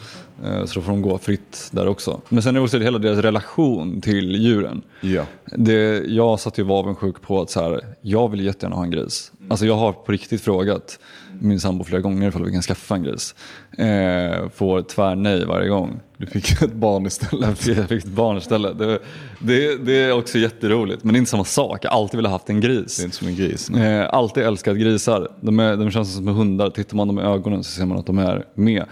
[0.44, 2.20] Eh, Så då får de gå fritt där också.
[2.28, 4.82] Men sen är det också hela deras relation till djuren.
[5.00, 5.22] Ja.
[5.56, 8.84] Det, jag satt ju och var avundsjuk på att så här, jag vill jättegärna ha
[8.84, 9.32] en gris.
[9.48, 10.98] Alltså jag har på riktigt frågat
[11.40, 13.34] min sambo flera gånger ifall vi kan skaffa en gris.
[13.78, 16.00] Eh, får tvärnej varje gång.
[16.18, 17.66] Du fick ett barn istället.
[17.66, 18.78] Jag fick, ett barn istället.
[18.78, 18.98] Det,
[19.40, 21.84] det, det är också jätteroligt men det är inte samma sak.
[21.84, 23.04] Jag har alltid velat haft en Det är gris.
[23.04, 23.70] inte som en gris.
[23.70, 25.28] Eh, alltid älskat grisar.
[25.40, 26.70] De, är, de känns som hundar.
[26.70, 28.84] Tittar man dem i ögonen så ser man att de är med.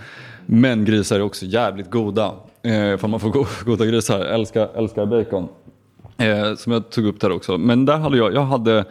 [0.47, 2.27] Men grisar är också jävligt goda.
[2.63, 4.21] Eh, för man får go goda grisar.
[4.21, 5.49] Älskar, älskar bacon.
[6.19, 7.59] Eh, som jag tog upp där också.
[7.59, 8.85] Men där hade jag, jag hade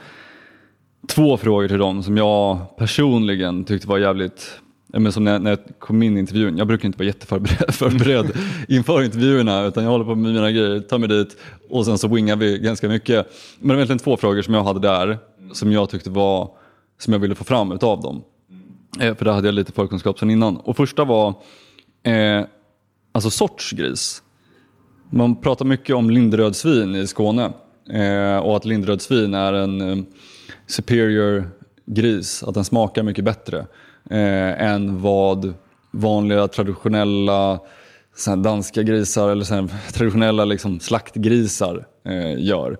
[1.07, 4.59] två frågor till dem som jag personligen tyckte var jävligt
[4.99, 8.37] men som när, när jag kom in i intervjun, jag brukar inte vara jätteförberedd förberedd
[8.67, 11.37] inför intervjuerna utan jag håller på med mina grejer, tar mig dit
[11.69, 13.27] och sen så wingar vi ganska mycket.
[13.59, 15.17] Men det var egentligen två frågor som jag hade där
[15.51, 16.51] som jag tyckte var,
[16.99, 18.23] som jag ville få fram utav dem.
[18.99, 20.57] Eh, för där hade jag lite förkunskap sedan innan.
[20.57, 21.33] Och första var,
[22.03, 22.45] eh,
[23.11, 24.23] alltså sorts gris.
[25.09, 27.53] Man pratar mycket om lindrödsvin i Skåne
[27.89, 29.97] eh, och att lindrödsvin är en eh,
[30.67, 31.49] superior
[31.85, 33.65] gris, att den smakar mycket bättre
[34.09, 35.53] eh, än vad
[35.91, 37.59] vanliga traditionella
[38.27, 42.77] här, danska grisar eller här, traditionella liksom, slaktgrisar eh, gör.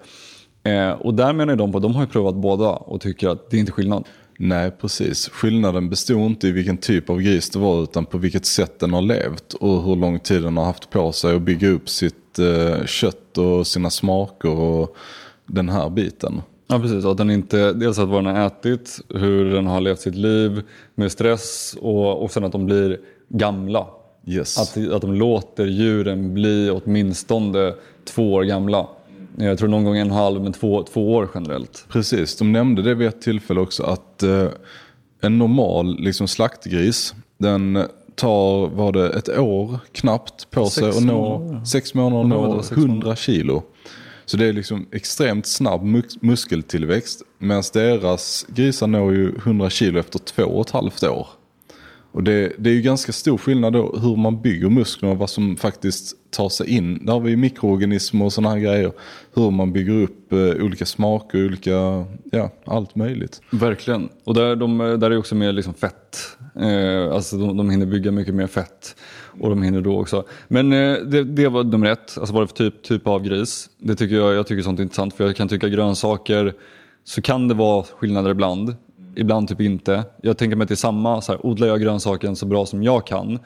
[0.64, 3.58] Eh, och där menar de på, de har ju provat båda och tycker att det
[3.58, 4.04] är inte skillnad.
[4.40, 5.30] Nej, precis.
[5.30, 8.94] Skillnaden bestod inte i vilken typ av gris det var utan på vilket sätt den
[8.94, 12.40] har levt och hur lång tid den har haft på sig att bygga upp sitt
[12.40, 14.96] eh, kött och sina smaker och
[15.46, 16.42] den här biten.
[16.68, 20.00] Ja precis, att den inte, dels att vad den har ätit, hur den har levt
[20.00, 20.62] sitt liv
[20.96, 23.00] med stress och, och sen att de blir
[23.30, 23.88] gamla.
[24.28, 24.58] Yes.
[24.58, 27.74] Att, att de låter djuren bli åtminstone
[28.06, 28.88] två år gamla.
[29.38, 31.86] Jag tror någon gång en halv, men två, två år generellt.
[31.90, 34.48] Precis, de nämnde det vid ett tillfälle också att eh,
[35.22, 37.84] en normal liksom, slaktgris, den
[38.16, 41.66] tar, var det ett år knappt på sig att nå, månader.
[41.66, 43.64] sex månader och nå var sex 100 kilo.
[44.26, 47.22] Så det är liksom extremt snabb mus- muskeltillväxt.
[47.40, 51.28] Medan deras grisar når ju 100 kilo efter två och ett halvt år.
[52.12, 55.30] Och det, det är ju ganska stor skillnad då hur man bygger musklerna och vad
[55.30, 57.06] som faktiskt tar sig in.
[57.06, 58.92] Där har vi mikroorganismer och sådana här grejer.
[59.36, 63.42] Hur man bygger upp eh, olika smaker, olika, ja allt möjligt.
[63.52, 64.10] Verkligen.
[64.24, 66.18] Och där, de, där är också mer liksom fett.
[66.62, 68.96] Eh, alltså de, de hinner bygga mycket mer fett.
[69.40, 70.24] Och de hinner då också.
[70.48, 72.18] Men eh, det, det var nummer ett.
[72.18, 73.70] Alltså vad det för typ, typ av gris.
[73.78, 75.14] Det tycker jag, jag tycker sånt är intressant.
[75.14, 76.54] För jag kan tycka grönsaker
[77.04, 78.76] så kan det vara skillnader ibland.
[79.16, 80.04] Ibland typ inte.
[80.22, 81.22] Jag tänker mig att det är samma.
[81.22, 83.40] Så här, odlar jag grönsaken så bra som jag kan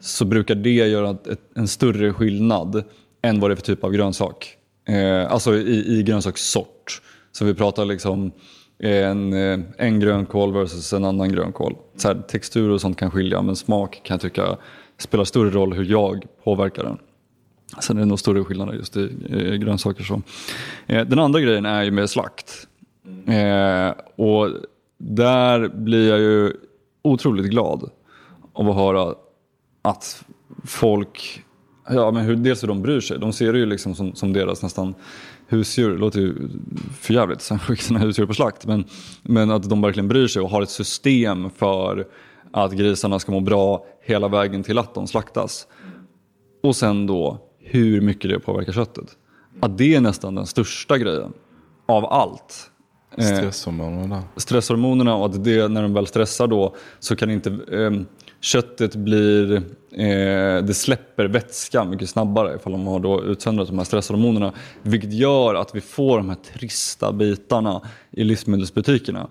[0.00, 2.84] så brukar det göra ett, en större skillnad
[3.22, 4.56] än vad det är för typ av grönsak.
[4.88, 7.02] Eh, alltså i, i grönsakssort.
[7.32, 8.32] Så vi pratar liksom
[8.78, 11.76] eh, en, eh, en grönkål versus en annan grönkål.
[11.96, 14.56] Så här, textur och sånt kan skilja men smak kan jag tycka
[14.98, 16.98] spelar större roll hur jag påverkar den.
[17.80, 20.04] Sen är det nog större skillnader just i eh, grönsaker.
[20.04, 20.22] Så.
[20.86, 22.66] Eh, den andra grejen är ju med slakt.
[23.26, 24.50] Eh, och
[24.98, 26.52] där blir jag ju
[27.02, 27.90] otroligt glad
[28.52, 29.14] av att höra
[29.82, 30.24] att
[30.64, 31.42] folk,
[31.88, 33.18] ja men hur, dels hur de bryr sig.
[33.18, 34.94] De ser det ju liksom som, som deras nästan
[35.48, 35.90] husdjur.
[35.90, 36.34] Det låter ju
[37.00, 37.42] förjävligt.
[37.42, 38.66] sen skicka sina husdjur på slakt.
[38.66, 38.84] Men,
[39.22, 42.06] men att de verkligen bryr sig och har ett system för
[42.52, 45.66] att grisarna ska må bra hela vägen till att de slaktas.
[46.62, 49.16] Och sen då hur mycket det påverkar köttet.
[49.60, 51.32] Att det är nästan den största grejen
[51.86, 52.70] av allt.
[53.18, 54.40] Eh, Stresshormonerna där.
[54.40, 57.90] stresshormonerna och att det, när de väl stressar då så kan inte eh,
[58.40, 59.56] köttet blir,
[59.92, 64.52] eh, det släpper vätska mycket snabbare ifall de har då utsöndrat de här stresshormonerna.
[64.82, 69.28] Vilket gör att vi får de här trista bitarna i livsmedelsbutikerna.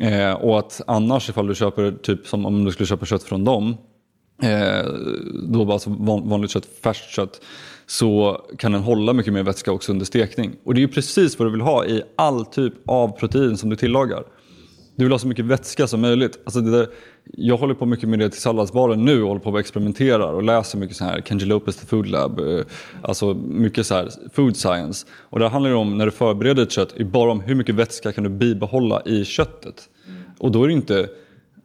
[0.00, 3.44] Eh, och att annars ifall du köper, typ som om du skulle köpa kött från
[3.44, 3.76] dem,
[4.42, 4.92] eh,
[5.48, 7.40] då bara alltså van, vanligt kött, färskt kött,
[7.86, 10.56] så kan den hålla mycket mer vätska också under stekning.
[10.64, 13.70] Och det är ju precis vad du vill ha i all typ av protein som
[13.70, 14.24] du tillagar.
[14.96, 16.38] Du vill ha så mycket vätska som möjligt.
[16.44, 16.88] Alltså det där,
[17.24, 20.42] jag håller på mycket med det till salladsbaren nu och håller på och experimenterar och
[20.42, 22.40] läser mycket så här Kenji Lopez The Food Lab.
[22.40, 22.64] Eh,
[23.02, 25.06] alltså mycket så här food science.
[25.10, 27.74] Och det handlar ju om när du förbereder ett kött, är bara om hur mycket
[27.74, 29.88] vätska kan du bibehålla i köttet.
[30.38, 31.08] Och då är det inte,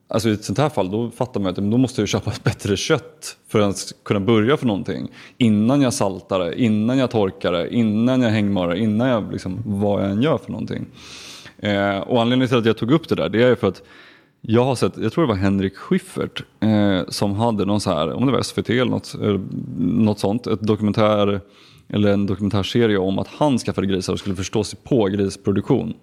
[0.07, 2.43] alltså i ett sånt här fall då fattar man att då måste jag köpa ett
[2.43, 5.11] bättre kött för att ens kunna börja för någonting.
[5.37, 9.61] Innan jag saltar det, innan jag torkar det, innan jag hängmarar det, innan jag liksom,
[9.65, 10.85] vad jag än gör för någonting.
[11.57, 13.83] Eh, och anledningen till att jag tog upp det där det är för att
[14.41, 18.13] jag har sett, jag tror det var Henrik Schyffert eh, som hade någon så här,
[18.13, 19.41] om det var SVT eller något, eller
[19.77, 21.41] något sånt, ett dokumentär
[21.89, 25.93] eller en dokumentärserie om att han skaffade grisar och skulle förstå sig på grisproduktion.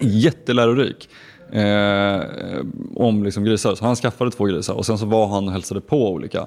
[0.00, 1.08] Jättelärorik.
[1.52, 2.20] Eh,
[2.94, 3.74] om liksom grisar.
[3.74, 6.46] Så han skaffade två grisar och sen så var han och hälsade på olika.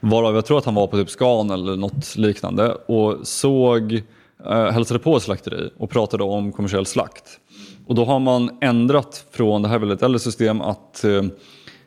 [0.00, 4.02] Varav jag tror att han var på typ Scan eller något liknande och såg,
[4.46, 7.24] eh, hälsade på ett slakteri och pratade om kommersiell slakt.
[7.86, 11.22] Och då har man ändrat från, det här är väl ett äldre system, att eh,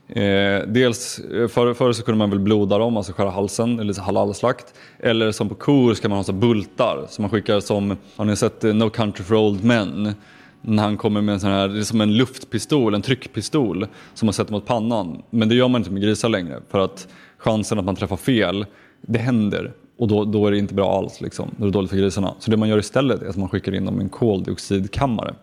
[0.10, 3.93] Eh, dels, eh, förr, för så kunde man väl bloda dem, alltså skära halsen, eller
[3.93, 4.74] så halalslakt.
[5.00, 8.36] Eller som på kor ska man ha så bultar som man skickar som, har ni
[8.36, 10.13] sett eh, No Country for Old Men?
[10.62, 14.26] När han kommer med en sån här, det är som en luftpistol, en tryckpistol som
[14.26, 15.22] man sätter mot pannan.
[15.30, 18.65] Men det gör man inte med grisar längre för att chansen att man träffar fel,
[19.02, 19.74] det händer.
[20.00, 21.50] Och då, då är det inte bra alls, liksom.
[21.58, 22.34] då är det dåligt för grisarna.
[22.39, 25.36] Så det man gör istället är att man skickar in dem i en koldioxidkammare.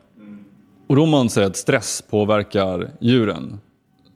[0.86, 3.60] Och då om man säger att stress påverkar djuren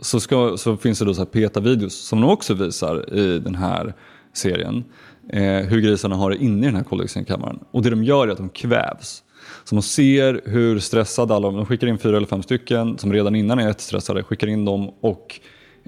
[0.01, 3.55] så, ska, så finns det då så här PETA-videos som de också visar i den
[3.55, 3.95] här
[4.33, 4.85] serien.
[5.29, 7.59] Eh, hur grisarna har det inne i den här koldioxidkammaren.
[7.71, 9.23] Och det de gör är att de kvävs.
[9.68, 13.35] Så man ser hur stressade alla de skickar in fyra eller fem stycken som redan
[13.35, 15.40] innan är jättestressade, skickar in dem och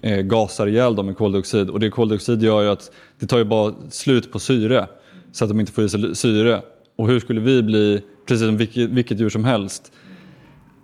[0.02, 1.70] eh, gasar ihjäl dem med koldioxid.
[1.70, 4.86] Och det koldioxid gör ju att det tar ju bara slut på syre
[5.32, 6.62] så att de inte får i sig syre.
[6.96, 9.92] Och hur skulle vi bli, precis som vilket, vilket djur som helst,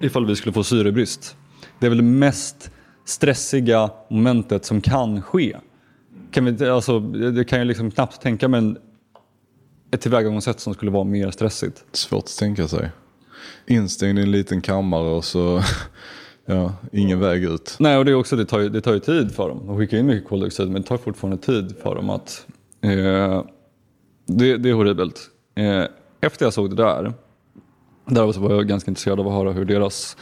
[0.01, 1.37] ifall vi skulle få syrebrist?
[1.81, 2.71] Det är väl det mest
[3.05, 5.57] stressiga momentet som kan ske.
[6.31, 8.79] Kan vi, alltså, det kan jag liksom knappt tänka mig en-
[9.97, 11.85] ett tillvägagångssätt som skulle vara mer stressigt.
[11.93, 12.91] Svårt att tänka sig.
[13.67, 15.63] Instängd i en liten kammare och så
[16.49, 17.77] Ja, ingen väg ut.
[17.79, 19.67] Nej, och det, är också, det, tar ju, det tar ju tid för dem.
[19.67, 22.47] De skickar in mycket koldioxid men det tar fortfarande tid för dem att...
[22.81, 23.45] Eh,
[24.27, 25.21] det, det är horribelt.
[25.55, 25.85] Eh,
[26.21, 27.13] efter jag såg det där,
[28.07, 30.17] där var jag ganska intresserad av att höra hur deras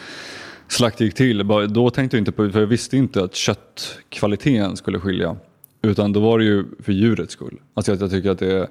[0.69, 1.49] slakt gick till.
[1.69, 5.37] Då tänkte jag inte på, för jag visste inte att köttkvaliteten skulle skilja.
[5.83, 7.61] Utan då var det ju för djurets skull.
[7.75, 8.69] Alltså jag, jag tycker att det är...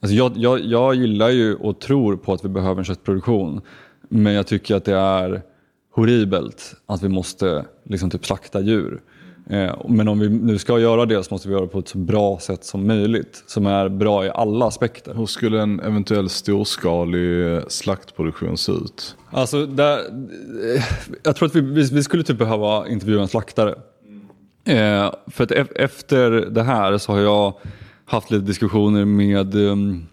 [0.00, 3.60] Alltså jag, jag, jag gillar ju och tror på att vi behöver en köttproduktion.
[4.08, 5.42] Men jag tycker att det är
[5.94, 9.00] horribelt att vi måste liksom typ slakta djur.
[9.50, 11.88] Eh, men om vi nu ska göra det så måste vi göra det på ett
[11.88, 13.44] så bra sätt som möjligt.
[13.46, 15.14] Som är bra i alla aspekter.
[15.14, 19.16] Hur skulle en eventuell storskalig eh, slaktproduktion se ut?
[19.30, 20.84] Alltså, där, eh,
[21.22, 21.60] jag tror att vi,
[21.94, 23.74] vi skulle typ behöva intervjua en slaktare.
[24.64, 27.54] Eh, för att efter det här så har jag
[28.08, 30.06] haft lite diskussioner med, ehm,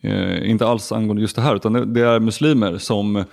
[0.00, 3.24] eh, inte alls angående just det här, utan det, det är muslimer som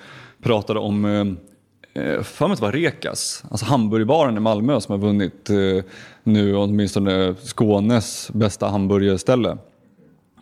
[0.41, 4.93] pratade om eh, eh för mig att det var Rekas, alltså hamburgerbaren i Malmö som
[4.93, 5.85] har vunnit eh,
[6.23, 9.57] nu åtminstone Skånes bästa hamburgerställe.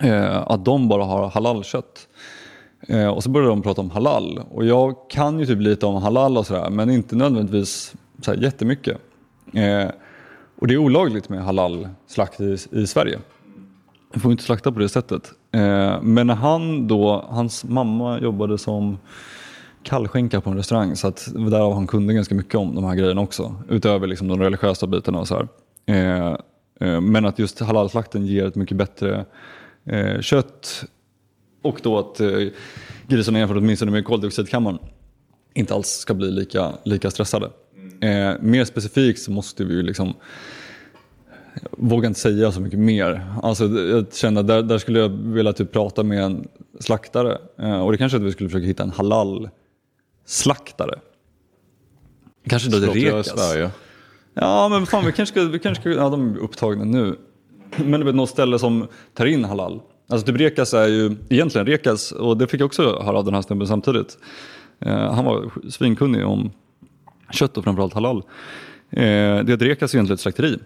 [0.02, 2.08] Eh, att de bara har halalkött.
[2.88, 6.02] Eh, och så började de prata om halal och jag kan ju typ lite om
[6.02, 8.98] halal och sådär men inte nödvändigtvis så här jättemycket.
[9.54, 9.90] Eh,
[10.60, 13.20] och det är olagligt med halal-slakt i, i Sverige.
[14.14, 15.32] Man får inte slakta på det sättet.
[15.52, 18.98] Eh, men när han då, hans mamma jobbade som
[19.84, 23.22] kallskänka på en restaurang så att därav han kunde ganska mycket om de här grejerna
[23.22, 23.56] också.
[23.70, 25.48] Utöver liksom de religiösa bitarna och så här.
[25.86, 26.38] Eh,
[26.80, 29.26] eh, men att just halalslakten ger ett mycket bättre
[30.22, 30.86] kött
[31.64, 32.22] och då att
[33.08, 34.80] grisarna jämfört åtminstone med koldioxidkammaren
[35.54, 37.50] inte alls ska bli lika, lika stressade.
[38.02, 40.14] Eh, mer specifikt så måste vi ju liksom
[41.72, 43.26] vågar inte säga så mycket mer.
[43.44, 46.48] Alltså, jag känner där, där skulle jag vilja typ prata med en
[46.80, 49.50] slaktare eh, och det kanske att vi skulle försöka hitta en halal
[50.26, 51.00] slaktare.
[52.48, 53.34] Kanske då det rekas.
[54.34, 57.16] Ja men fan vi kanske ska, vi kanske ska, ja de är upptagna nu.
[57.78, 59.82] Men det är något ställe som tar in halal.
[60.10, 63.34] Alltså typ Rekas är ju egentligen Rekas och det fick jag också höra av den
[63.34, 64.18] här snubben samtidigt.
[64.80, 66.52] Eh, han var svinkunnig om
[67.32, 68.18] kött och framförallt halal.
[68.18, 68.24] Eh,
[69.44, 70.60] det är att Rekas är egentligen ett slakteri.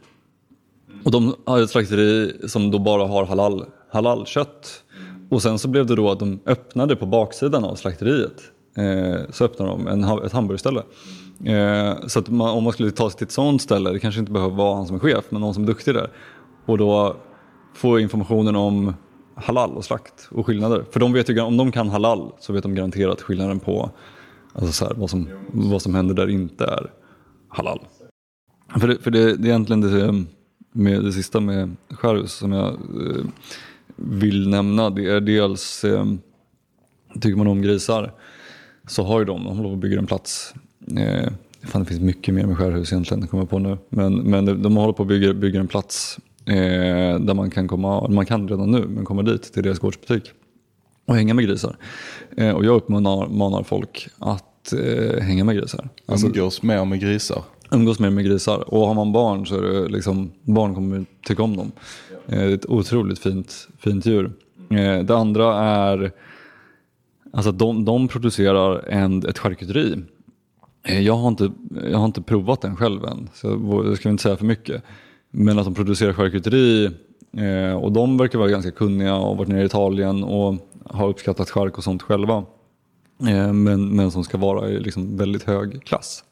[1.05, 4.83] Och de har ett slakteri som då bara har halal, halalkött.
[5.29, 8.41] Och sen så blev det då att de öppnade på baksidan av slakteriet
[8.77, 10.83] eh, så öppnade de en, ett hamburgerställe.
[11.45, 14.19] Eh, så att man, om man skulle ta sig till ett sånt ställe, det kanske
[14.19, 16.09] inte behöver vara han som är chef, men någon som är duktig där.
[16.65, 17.15] Och då
[17.73, 18.93] få informationen om
[19.35, 20.85] halal och slakt och skillnader.
[20.91, 23.91] För de vet ju, om de kan halal så vet de garanterat skillnaden på
[24.53, 26.91] alltså så här, vad, som, vad som händer där inte är
[27.49, 27.79] halal.
[28.79, 30.25] För det, för det, det är egentligen det,
[30.73, 33.25] med det sista med skärhus som jag eh,
[33.95, 34.89] vill nämna.
[34.89, 36.05] Det är dels, eh,
[37.21, 38.13] tycker man om grisar
[38.88, 40.53] så har ju de, de håller på att bygga en plats.
[40.97, 41.31] Eh,
[41.63, 43.77] fan, det finns mycket mer med skärhus egentligen, kommer jag på nu.
[43.89, 48.07] Men, men de, håller på att bygga, bygga en plats eh, där man kan komma,
[48.07, 50.31] man kan redan nu, men komma dit till deras gårdsbutik
[51.05, 51.77] och hänga med grisar.
[52.38, 55.89] Eh, och jag uppmanar folk att eh, hänga med grisar.
[56.05, 57.43] Alltså, umgås mer med grisar?
[57.73, 58.73] Umgås mer med grisar.
[58.73, 61.71] Och har man barn så är det liksom, barn kommer tycka om dem.
[62.27, 64.31] Eh, det är ett otroligt fint, fint djur.
[64.69, 66.12] Eh, det andra är
[67.36, 69.95] Alltså de, de producerar en, ett charkuteri.
[70.83, 71.51] Eh, jag har, inte,
[71.91, 73.47] jag har inte provat den själv än, så
[73.86, 74.83] jag ska inte säga för mycket.
[75.31, 76.91] Men att de producerar charkuteri
[77.81, 80.55] och de verkar vara ganska kunniga och varit nere i Italien och
[80.86, 82.43] har uppskattat chark och sånt själva.
[83.53, 86.23] Men, men som ska vara i liksom väldigt hög klass.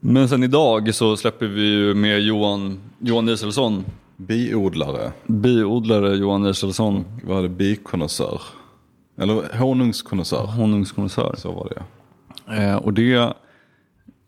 [0.00, 3.84] Men sen idag så släpper vi ju med Johan, Johan Iselsson.
[4.16, 5.12] Biodlare.
[5.26, 7.04] Biodlare Johan Iselsson.
[7.24, 7.48] Vad är det?
[7.48, 8.40] Bikonnässör.
[9.18, 10.46] Eller honungskonnässör.
[10.46, 11.34] Honungskonnässör.
[11.38, 13.14] Så var det eh, Och det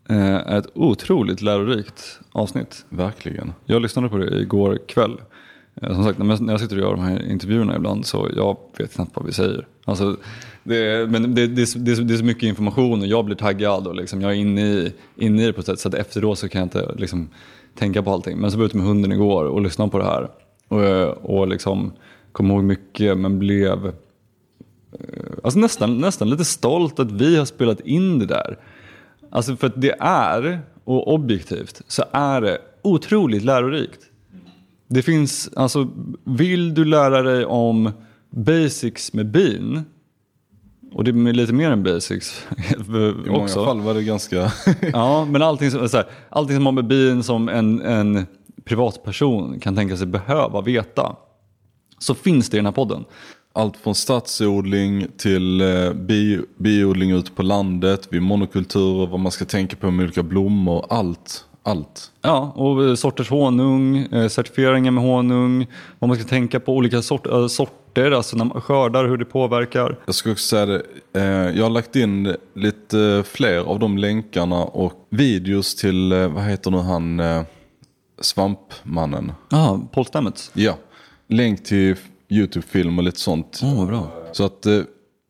[0.09, 2.85] eh, är ett otroligt lärorikt avsnitt.
[2.89, 3.53] Verkligen.
[3.65, 5.17] Jag lyssnade på det igår kväll.
[5.81, 8.93] Eh, som sagt, när jag sitter och gör de här intervjuerna ibland så jag vet
[8.93, 9.67] knappt vad vi säger.
[9.89, 10.17] Alltså,
[10.63, 13.95] det, men det, det, det, det är så mycket information och jag blir taggad och
[13.95, 16.49] liksom, jag är inne i, inne i det på ett sätt så att efteråt så
[16.49, 17.29] kan jag inte liksom,
[17.75, 18.37] tänka på allting.
[18.37, 20.29] Men så var jag ute med hunden igår och lyssnade på det här.
[20.67, 21.93] Och, och liksom,
[22.31, 23.93] kom ihåg mycket men blev eh,
[25.43, 28.57] alltså nästan, nästan lite stolt att vi har spelat in det där.
[29.29, 33.99] Alltså för att det är, och objektivt, så är det otroligt lärorikt.
[34.87, 35.87] Det finns, alltså
[36.23, 37.91] vill du lära dig om
[38.29, 39.83] basics med bin,
[40.91, 42.47] och det är lite mer än basics
[42.79, 42.97] också.
[43.27, 44.51] I många fall var det ganska...
[44.93, 48.25] ja, men allting som, så här, allting som har med bin som en, en
[48.65, 51.15] privatperson kan tänka sig behöva veta.
[51.99, 53.05] Så finns det i den här podden.
[53.53, 59.45] allt från stadsodling till eh, bi, biodling ute på landet, vid monokulturer, vad man ska
[59.45, 61.45] tänka på med olika blommor, allt.
[61.63, 62.11] Allt.
[62.21, 65.67] Ja, och eh, sorters honung, eh, certifieringar med honung,
[65.99, 67.47] vad man ska tänka på, olika sort, äh,
[67.89, 69.99] sorter, alltså när man skördar, hur det påverkar.
[70.05, 70.83] Jag ska också säga det,
[71.13, 76.43] eh, jag har lagt in lite fler av de länkarna och videos till, eh, vad
[76.43, 77.41] heter nu han, eh,
[78.21, 79.31] Svampmannen.
[79.49, 80.51] Ja, Paul Stamets.
[80.53, 80.77] Ja,
[81.27, 81.95] länk till
[82.29, 83.59] YouTube-film och lite sånt.
[83.63, 84.11] Vad bra.
[84.31, 84.65] Så att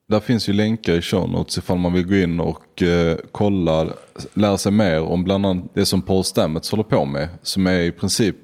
[0.10, 3.88] där finns ju länkar i show notes ifall man vill gå in och eh, kolla,
[4.34, 7.30] lära sig mer om bland annat det som Paul Stamets håller på med.
[7.42, 8.36] Som är i princip,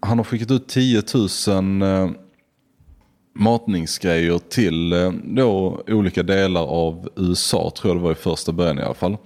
[0.00, 1.02] han har skickat ut 10
[1.48, 2.10] 000 eh,
[3.32, 8.78] matningsgrejer till eh, då olika delar av USA, tror jag det var i första början
[8.78, 9.16] i alla fall.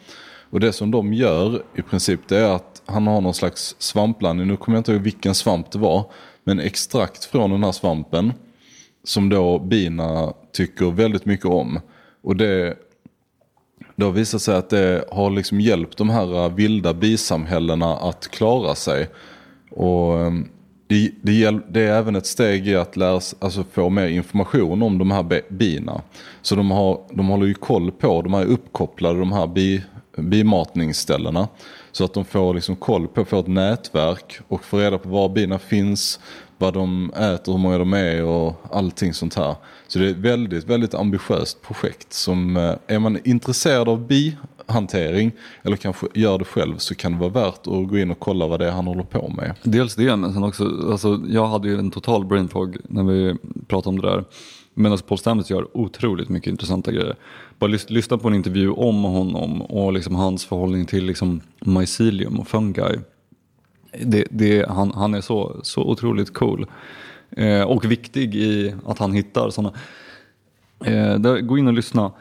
[0.51, 4.47] Och det som de gör i princip det är att han har någon slags svampblandning,
[4.47, 6.11] nu kommer jag inte ihåg vilken svamp det var,
[6.45, 8.33] men extrakt från den här svampen
[9.05, 11.81] som då bina tycker väldigt mycket om.
[12.23, 12.77] Och det,
[13.97, 18.75] det har visat sig att det har liksom hjälpt de här vilda bisamhällena att klara
[18.75, 19.09] sig.
[19.71, 20.49] Och ehm,
[20.87, 24.99] det, det, det, är även ett steg i att lära, alltså få mer information om
[24.99, 26.03] de här bina.
[26.43, 29.83] Så de, har, de håller ju koll på, de är uppkopplade de här bi,
[30.17, 31.49] bimatningsställena.
[31.93, 35.29] Så att de får liksom koll på, får ett nätverk och får reda på var
[35.29, 36.21] bina finns,
[36.59, 39.55] vad de äter, hur många de är och allting sånt här.
[39.89, 44.07] Så det är ett väldigt, väldigt ambitiöst projekt som eh, är man intresserad av
[44.67, 48.19] hantering eller kanske gör det själv så kan det vara värt att gå in och
[48.19, 49.55] kolla vad det är han håller på med.
[49.63, 53.37] Dels det, men sen också, alltså, jag hade ju en total brain fog när vi
[53.67, 54.25] pratade om det där.
[54.75, 57.17] Men alltså Paul Stamets gör otroligt mycket intressanta grejer.
[57.59, 62.41] Bara lys lyssna på en intervju om honom och liksom hans förhållning till liksom mycelium
[62.41, 62.99] och fungi
[64.01, 66.67] det, det, han, han är så, så otroligt cool.
[67.31, 69.73] Eh, och viktig i att han hittar sådana.
[70.85, 72.13] Eh, gå in och lyssna.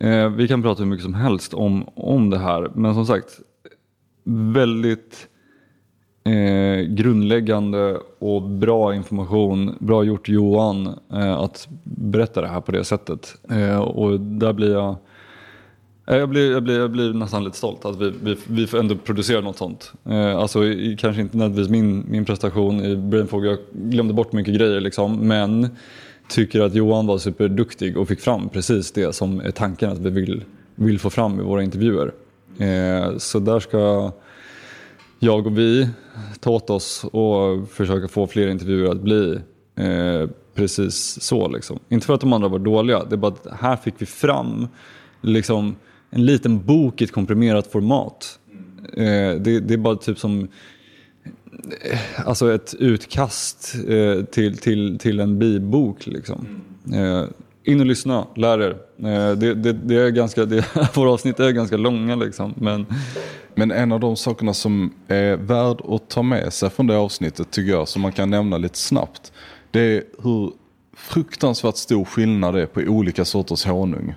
[0.00, 2.70] Eh, vi kan prata hur mycket som helst om, om det här.
[2.74, 3.40] Men som sagt,
[4.24, 5.28] väldigt
[6.24, 9.76] eh, grundläggande och bra information.
[9.80, 13.36] Bra gjort Johan eh, att berätta det här på det sättet.
[13.50, 14.96] Eh, och där blir jag
[16.06, 18.94] eh, jag blir, jag, blir, jag blir nästan lite stolt att vi, vi, vi ändå
[18.96, 19.92] producerar något sånt.
[20.04, 24.54] Eh, alltså i, kanske inte nödvändigtvis min, min prestation i Brainfog, jag glömde bort mycket
[24.54, 25.68] grejer liksom, men
[26.30, 30.10] tycker att Johan var superduktig och fick fram precis det som är tanken att vi
[30.10, 32.12] vill, vill få fram i våra intervjuer.
[32.58, 34.12] Eh, så där ska
[35.18, 35.88] jag och vi
[36.40, 39.38] ta åt oss och försöka få fler intervjuer att bli
[39.76, 41.48] eh, precis så.
[41.48, 41.78] Liksom.
[41.88, 44.68] Inte för att de andra var dåliga, det är bara att här fick vi fram
[45.20, 45.76] liksom,
[46.10, 48.38] en liten bok i ett komprimerat format.
[48.92, 50.48] Eh, det, det, är bara typ som
[51.80, 56.06] Eh, alltså ett utkast eh, till, till, till en bibok.
[56.06, 56.60] Liksom.
[56.94, 57.24] Eh,
[57.64, 58.70] in och lyssna, lär er.
[58.98, 62.16] Eh, det, det, det, är ganska, det, våra avsnitt är ganska långa.
[62.16, 62.86] Liksom, men...
[63.54, 67.50] men en av de sakerna som är värd att ta med sig från det avsnittet
[67.50, 69.32] tycker jag, som man kan nämna lite snabbt.
[69.70, 70.52] Det är hur
[70.96, 74.14] fruktansvärt stor skillnad det är på olika sorters honung.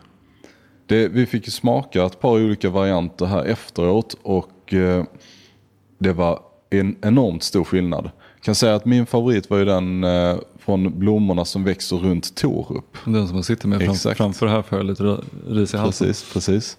[0.86, 5.04] Det, vi fick ju smaka ett par olika varianter här efteråt och eh,
[5.98, 6.40] det var
[6.80, 8.12] en enormt stor skillnad.
[8.36, 12.36] Jag kan säga att min favorit var ju den eh, från blommorna som växer runt
[12.36, 12.98] Torup.
[13.06, 15.18] Den som man sitter med fram, framför här för lite
[15.48, 16.08] ris i halsen.
[16.08, 16.78] Precis, precis.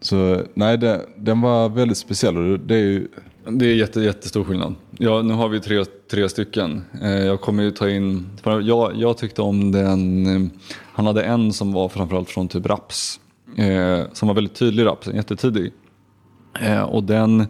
[0.00, 2.66] Så nej, det, den var väldigt speciell.
[2.66, 3.08] Det är ju...
[3.50, 4.74] Det är jätte, jättestor skillnad.
[4.98, 6.84] Ja, nu har vi tre, tre stycken.
[7.02, 10.50] Eh, jag kommer ju ta in, jag, jag tyckte om den, eh,
[10.92, 13.20] han hade en som var framförallt från typ raps.
[13.56, 15.72] Eh, som var väldigt tydlig raps, jättetidig.
[16.88, 17.46] Och den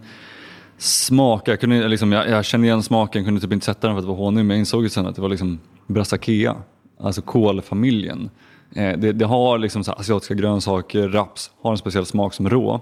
[0.79, 1.49] smak.
[1.49, 4.05] jag, kunde, liksom, jag, jag kände igen smaken, kunde typ inte sätta den för att
[4.05, 4.47] det var honung.
[4.47, 6.57] Men jag insåg ju sen att det var liksom brassakea,
[7.01, 8.31] alltså kolfamiljen.
[8.75, 12.81] Eh, det, det, har liksom så asiatiska grönsaker, raps har en speciell smak som rå.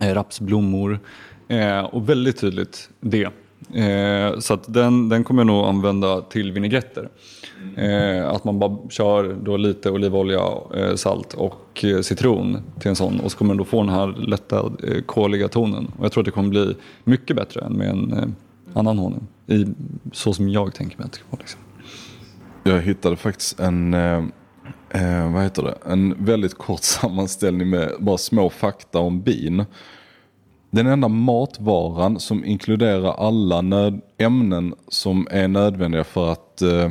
[0.00, 1.00] Eh, rapsblommor
[1.48, 3.28] eh, och väldigt tydligt det.
[3.74, 7.08] Eh, så att den, den kommer jag nog använda till vinägretter.
[7.76, 10.40] Eh, att man bara kör då lite olivolja,
[10.76, 13.88] eh, salt och eh, citron till en sån och så kommer den då få den
[13.88, 15.92] här lätta eh, koliga tonen.
[15.98, 18.28] Och jag tror att det kommer bli mycket bättre än med en eh,
[18.78, 19.26] annan honung.
[19.46, 19.66] I,
[20.12, 21.40] så som jag tänker mig att det ska vara.
[21.40, 21.60] Liksom.
[22.64, 24.24] Jag hittade faktiskt en, eh,
[24.90, 25.78] eh vad heter det?
[25.84, 29.64] en väldigt kort sammanställning med bara små fakta om bin.
[30.70, 36.90] Den enda matvaran som inkluderar alla nöd- ämnen som är nödvändiga för att eh,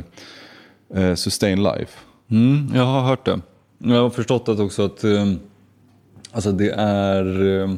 [1.02, 1.98] eh, sustain life.
[2.30, 3.40] Mm, jag har hört det.
[3.78, 5.32] Jag har förstått att också att eh,
[6.32, 7.70] alltså det är eh,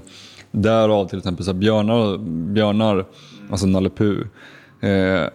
[0.50, 2.18] därav till exempel så björnar,
[2.52, 3.04] björnar
[3.50, 4.20] alltså Nalle Puh,
[4.80, 5.28] eh,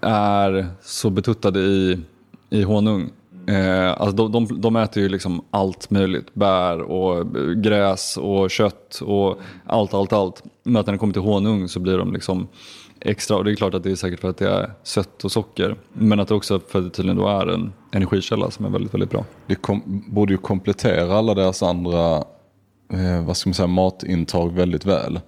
[0.00, 1.98] är så betuttade i
[2.50, 3.10] i honung.
[3.48, 6.34] Eh, alltså de, de, de äter ju liksom allt möjligt.
[6.34, 7.26] Bär och
[7.62, 10.42] gräs och kött och allt, allt, allt.
[10.62, 12.48] Men att när det kommer till honung så blir de liksom
[13.00, 13.36] extra.
[13.36, 15.76] Och det är klart att det är säkert för att det är sött och socker.
[15.92, 18.94] Men att det också för att det tydligen då är en energikälla som är väldigt,
[18.94, 19.24] väldigt bra.
[19.46, 22.16] Det kom, borde ju komplettera alla deras andra
[22.92, 25.20] eh, vad ska man säga, matintag väldigt väl.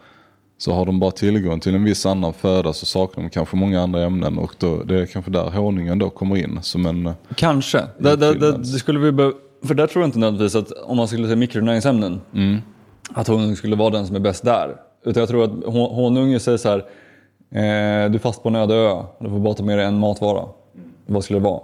[0.60, 3.80] Så har de bara tillgång till en viss annan föda så saknar de kanske många
[3.82, 7.06] andra ämnen och då, det är kanske där honungen då kommer in som en...
[7.06, 7.78] eh, Kanske.
[7.98, 9.32] Det, det, det, det skulle vi be-
[9.64, 12.20] för där tror jag inte nödvändigtvis att om man skulle säga mikronäringsämnen,
[13.14, 14.76] att honung skulle vara den som är bäst där.
[15.04, 18.56] Utan jag tror att hon- honung säger så här, eh, du är fast på en
[18.56, 20.44] öde ö, du får bara ta med dig en matvara.
[21.06, 21.60] Vad skulle det vara?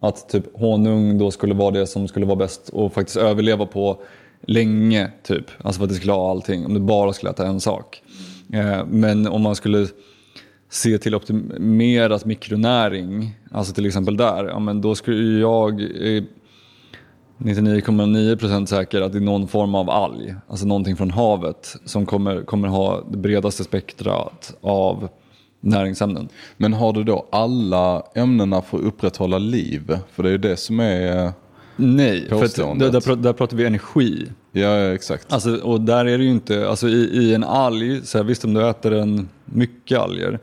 [0.00, 3.96] Att typ honung då skulle vara det som skulle vara bäst och faktiskt överleva på
[4.46, 5.44] länge, typ.
[5.62, 8.02] Alltså för att det skulle ha allting, om du bara skulle äta en sak.
[8.52, 9.86] Eh, men om man skulle
[10.70, 16.22] se till optimerat mikronäring, alltså till exempel där, ja, men då skulle jag eh,
[17.38, 22.42] 99,9% säker att det är någon form av alg, alltså någonting från havet som kommer,
[22.42, 25.08] kommer ha det bredaste spektrat av
[25.60, 26.28] näringsämnen.
[26.56, 29.98] Men har du då alla ämnena för att upprätthålla liv?
[30.12, 31.24] För det är ju det som är...
[31.26, 31.32] eh,
[31.76, 32.92] Nej, för Påståendet.
[32.92, 34.26] där, där, där pratar vi energi.
[34.52, 35.32] Ja, exakt.
[35.32, 38.44] Alltså, och där är det ju inte, alltså i, i en alg, så här, visst
[38.44, 40.38] om du äter en mycket alger,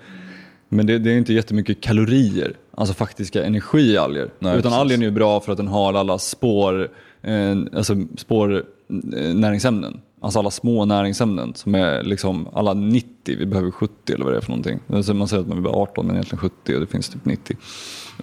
[0.70, 4.30] men det, det är inte jättemycket kalorier, alltså faktiska energialger.
[4.40, 4.78] Nej, Utan precis.
[4.78, 6.90] algen är ju bra för att den har alla spår,
[7.22, 10.02] eh, alltså spår eh, näringsämnen.
[10.22, 14.38] Alltså alla små näringsämnen som är liksom alla 90, vi behöver 70 eller vad det
[14.38, 14.80] är för någonting.
[14.90, 17.58] Alltså man säger att man behöver 18 men egentligen 70 och det finns typ 90.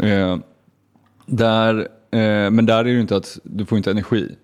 [0.01, 0.37] Eh,
[1.27, 4.37] där, eh, men där är det ju inte att du får inte energi.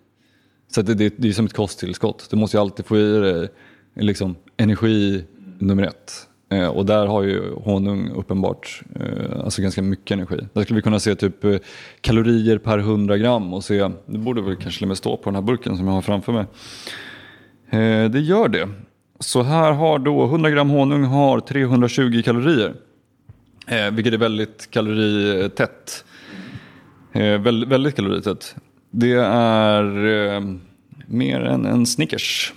[0.70, 2.26] Så det, det, det är som ett kosttillskott.
[2.30, 3.48] Du måste ju alltid få i dig
[3.94, 5.24] liksom, energi
[5.58, 6.28] nummer ett.
[6.52, 10.38] Eh, och där har ju honung uppenbart eh, alltså ganska mycket energi.
[10.52, 11.56] Där skulle vi kunna se typ eh,
[12.00, 15.24] kalorier per 100 gram och se, det borde väl kanske till och med stå på
[15.24, 16.44] den här burken som jag har framför mig.
[17.70, 18.68] Eh, det gör det.
[19.18, 22.74] Så här har då 100 gram honung har 320 kalorier.
[23.66, 26.04] Eh, vilket är väldigt kaloritätt.
[27.12, 28.56] Eh, väldigt, väldigt kaloritätt.
[28.91, 30.43] Det är eh,
[31.07, 32.53] mer än en Snickers.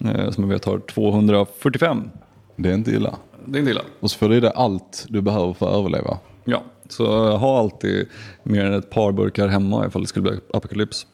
[0.00, 2.10] Eh, som jag vet har 245.
[2.56, 3.16] Det är inte illa.
[3.44, 3.82] Det är inte illa.
[4.00, 6.18] Och så får du i dig allt du behöver för att överleva.
[6.44, 8.08] Ja, så ha alltid
[8.42, 11.06] mer än ett par burkar hemma ifall det skulle bli apokalyps.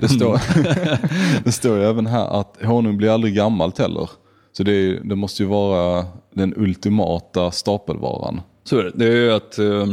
[0.00, 0.40] Det står,
[1.44, 4.10] det står ju även här att honung blir aldrig gammalt heller.
[4.52, 8.40] Så det, är, det måste ju vara den ultimata stapelvaran.
[8.64, 8.92] Så är det.
[8.94, 9.86] Det är ju att eh,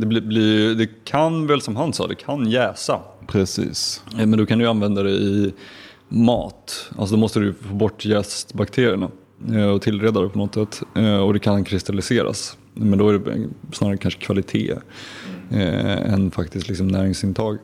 [0.00, 3.00] det, blir, det kan väl som han sa, det kan jäsa.
[3.26, 4.02] Precis.
[4.18, 5.52] Eh, Men då kan du använda det i
[6.08, 6.90] mat.
[6.98, 9.10] Alltså då måste du få bort jästbakterierna
[9.54, 10.82] eh, och tillreda det på något sätt.
[10.94, 12.56] Eh, Och det kan kristalliseras.
[12.74, 14.74] Men då är det snarare kanske kvalitet
[15.50, 17.58] eh, än faktiskt liksom näringsintag.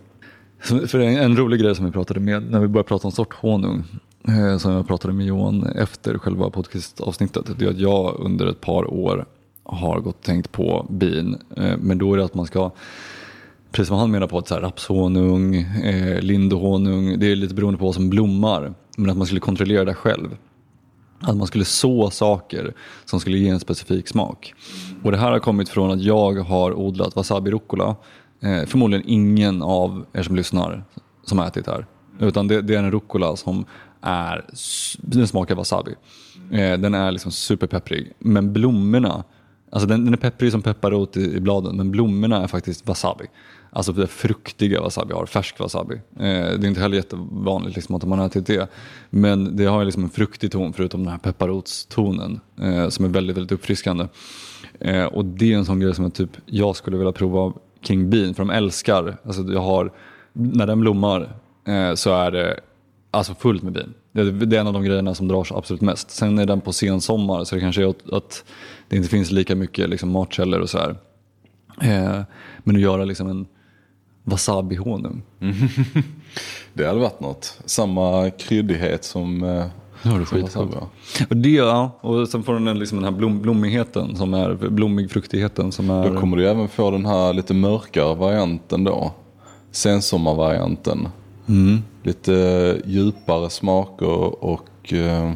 [0.86, 3.84] För en, en rolig grej som vi pratade med när vi började prata om sorthonung
[4.28, 7.58] eh, som jag pratade med Johan efter själva podcastavsnittet.
[7.58, 9.26] Det är att jag under ett par år
[9.64, 11.38] har gått och tänkt på bin.
[11.56, 12.70] Eh, men då är det att man ska
[13.74, 17.78] Precis som han menar på att så här, rapshonung, eh, lindehonung, det är lite beroende
[17.78, 18.74] på vad som blommar.
[18.96, 20.36] Men att man skulle kontrollera det själv.
[21.20, 24.54] Att man skulle så saker som skulle ge en specifik smak.
[25.02, 27.96] Och det här har kommit från att jag har odlat wasabi rucola.
[28.40, 30.84] Eh, förmodligen ingen av er som lyssnar
[31.24, 31.86] som har ätit det här.
[32.18, 33.64] Utan det, det är en rucola som
[34.00, 34.44] är,
[34.98, 35.94] den smakar wasabi.
[36.50, 38.12] Eh, den är liksom superpepprig.
[38.18, 39.24] Men blommorna
[39.74, 43.24] Alltså den, den är pepprig som pepparrot i, i bladen men blommorna är faktiskt wasabi.
[43.70, 45.94] Alltså det fruktiga wasabi har, färsk wasabi.
[45.94, 48.68] Eh, det är inte heller jättevanligt liksom, att man har ätit det.
[49.10, 53.36] Men det har liksom en fruktig ton förutom den här pepparrotstonen eh, som är väldigt,
[53.36, 54.06] väldigt uppfriskande.
[54.80, 57.52] Eh, och det är en sån grej som jag, typ, jag skulle vilja prova
[57.82, 59.92] kring bin för de älskar, alltså jag har,
[60.32, 62.60] när den blommar eh, så är det
[63.14, 63.94] Alltså fullt med bin.
[64.14, 66.10] Det, det är en av de grejerna som drar sig absolut mest.
[66.10, 68.44] Sen är den på sensommar så det kanske är att, att
[68.88, 70.96] det inte finns lika mycket liksom, matkällor och så här.
[71.80, 72.22] Eh,
[72.58, 73.46] men att göra liksom en
[74.24, 75.22] wasabi-honung.
[76.74, 77.60] Det hade varit något.
[77.64, 79.42] Samma kryddighet som...
[79.42, 79.66] Eh,
[80.06, 80.88] Ja, det wasabi har.
[81.30, 81.98] Och det, ja.
[82.00, 85.90] Och sen får den en, liksom den här blom, blommigheten som är, blommig fruktigheten som
[85.90, 86.10] är...
[86.10, 89.12] Då kommer du även få den här lite mörkare varianten då.
[89.70, 91.08] Sensommarvarianten.
[91.48, 91.78] Mm.
[92.02, 95.32] Lite eh, djupare smaker och eh,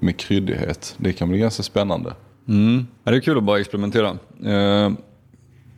[0.00, 0.94] med kryddighet.
[0.98, 2.12] Det kan bli ganska spännande.
[2.48, 2.86] Mm.
[3.04, 4.16] Ja, det är kul att bara experimentera.
[4.44, 4.92] Eh,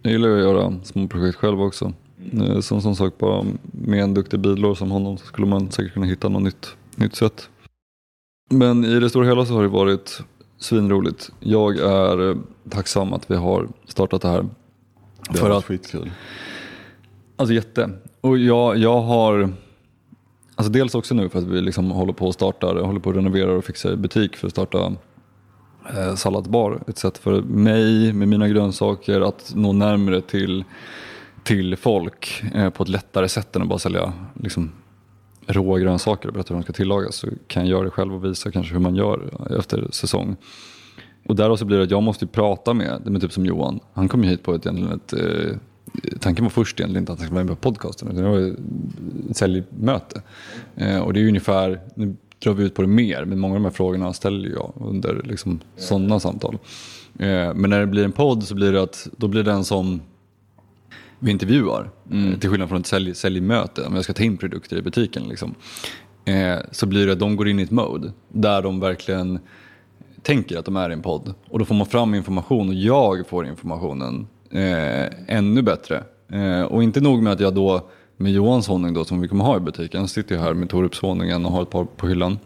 [0.02, 1.92] jag gillar att göra små projekt själv också.
[2.60, 6.06] Som som sagt, bara med en duktig bilår som honom så skulle man säkert kunna
[6.06, 7.48] hitta något nytt, nytt sätt.
[8.50, 10.20] Men i det stora hela så har det varit
[10.58, 11.30] svinroligt.
[11.40, 12.36] Jag är
[12.70, 14.48] tacksam att vi har startat det här.
[15.30, 16.10] Det har att- varit skitkul.
[17.36, 17.90] Alltså jätte.
[18.20, 19.52] Och jag, jag har,
[20.56, 23.16] alltså dels också nu för att vi liksom håller på att starta, håller på att
[23.16, 24.92] renovera och fixa butik för att starta
[25.96, 26.82] eh, salladsbar.
[26.86, 30.64] Ett sätt för mig med mina grönsaker att nå närmare till,
[31.42, 34.72] till folk eh, på ett lättare sätt än att bara sälja liksom,
[35.46, 37.16] råa grönsaker och berätta hur de ska tillagas.
[37.16, 40.36] Så kan jag göra det själv och visa kanske hur man gör efter säsong.
[41.26, 43.80] Och där också blir det att jag måste prata med, med typ som Johan.
[43.92, 45.56] Han kom ju hit på ett, ett eh,
[46.20, 48.56] tanken var först egentligen inte att han skulle vara med på podcasten, utan det var
[49.30, 50.22] ett säljmöte.
[50.76, 53.60] Eh, och det är ungefär, nu drar vi ut på det mer, men många av
[53.60, 56.58] de här frågorna ställer jag under liksom, sådana samtal.
[57.18, 59.64] Eh, men när det blir en podd så blir det att, då blir det den
[59.64, 60.00] som
[61.18, 62.40] vi intervjuar, mm.
[62.40, 65.22] till skillnad från ett sälj, säljmöte, om jag ska ta in produkter i butiken.
[65.28, 65.54] Liksom.
[66.24, 69.38] Eh, så blir det att de går in i ett mode där de verkligen
[70.22, 71.34] tänker att de är i en podd.
[71.50, 76.04] Och då får man fram information och jag får informationen eh, ännu bättre.
[76.32, 79.44] Eh, och inte nog med att jag då med Johans honung då som vi kommer
[79.44, 82.38] ha i butiken, sitter jag här med Torups honungen och har ett par på hyllan.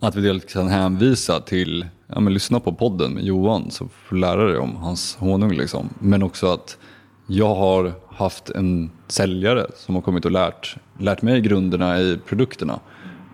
[0.00, 4.16] Att vi dels kan hänvisa till, ja men lyssna på podden med Johan så får
[4.16, 5.88] du lära dig om hans honung liksom.
[5.98, 6.78] Men också att
[7.26, 12.80] jag har haft en säljare som har kommit och lärt, lärt mig grunderna i produkterna.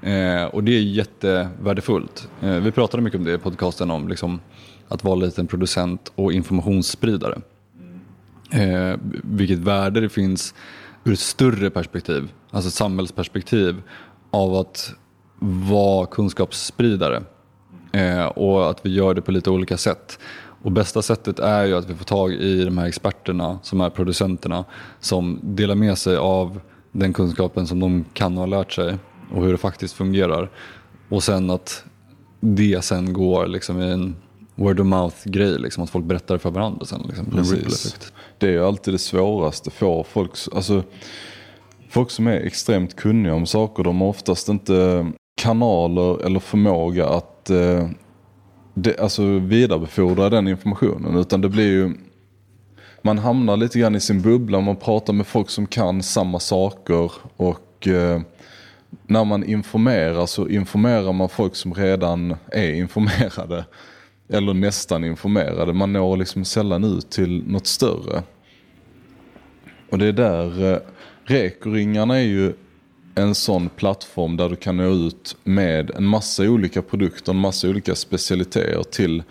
[0.03, 2.29] Eh, och det är jättevärdefullt.
[2.43, 4.41] Eh, vi pratade mycket om det i podcasten om liksom,
[4.89, 7.39] att vara lite en producent och informationsspridare.
[8.51, 10.55] Eh, vilket värde det finns
[11.05, 13.83] ur ett större perspektiv, alltså ett samhällsperspektiv
[14.31, 14.93] av att
[15.71, 17.23] vara kunskapsspridare.
[17.93, 20.19] Eh, och att vi gör det på lite olika sätt.
[20.63, 23.91] Och bästa sättet är ju att vi får tag i de här experterna som är
[23.91, 24.65] producenterna
[25.01, 26.61] som delar med sig av
[26.93, 28.99] den kunskapen som de kan och har lärt sig
[29.33, 30.51] och hur det faktiskt fungerar.
[31.09, 31.85] Och sen att
[32.41, 34.17] det sen går liksom i en
[34.55, 37.03] word of mouth-grej, liksom, att folk berättar för varandra sen.
[37.07, 38.13] Liksom, Precis.
[38.39, 39.71] Det är ju alltid det svåraste.
[39.71, 40.83] för folk, alltså,
[41.91, 45.07] folk som är extremt kunniga om saker, de har oftast inte
[45.43, 47.89] kanaler eller förmåga att eh,
[48.75, 51.17] det, alltså, vidarebefordra den informationen.
[51.17, 51.95] Utan det blir ju,
[53.03, 57.13] man hamnar lite grann i sin bubbla, man pratar med folk som kan samma saker
[57.37, 58.21] och eh,
[59.07, 63.65] när man informerar så informerar man folk som redan är informerade.
[64.29, 65.73] Eller nästan informerade.
[65.73, 68.23] Man når liksom sällan ut till något större.
[69.91, 70.79] Och det är där, eh,
[71.25, 72.53] Rekoringarna är ju
[73.15, 77.69] en sån plattform där du kan nå ut med en massa olika produkter, en massa
[77.69, 79.23] olika specialiteter till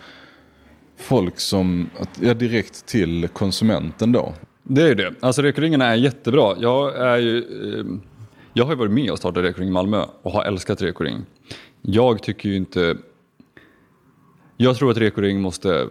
[0.96, 1.90] folk som,
[2.20, 4.34] ja direkt till konsumenten då.
[4.62, 5.14] Det är ju det.
[5.20, 6.56] Alltså Rekoringarna är jättebra.
[6.58, 7.84] Jag är ju, eh,
[8.52, 11.16] jag har ju varit med och startat Rekoring Malmö och har älskat Rekoring.
[11.82, 12.96] Jag tycker ju inte
[14.60, 15.86] jag tror att Rekoring måste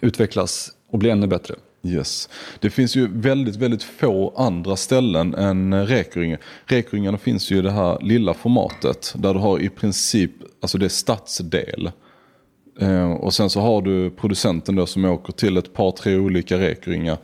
[0.00, 1.54] utvecklas och bli ännu bättre.
[1.82, 2.28] Yes.
[2.60, 6.36] Det finns ju väldigt, väldigt få andra ställen än Rekoring.
[6.64, 10.86] Rekoringarna finns ju i det här lilla formatet där du har i princip, alltså det
[10.86, 11.90] är stadsdel.
[12.80, 16.58] Eh, och sen så har du producenten då som åker till ett par, tre olika
[16.58, 17.18] Rekoringar.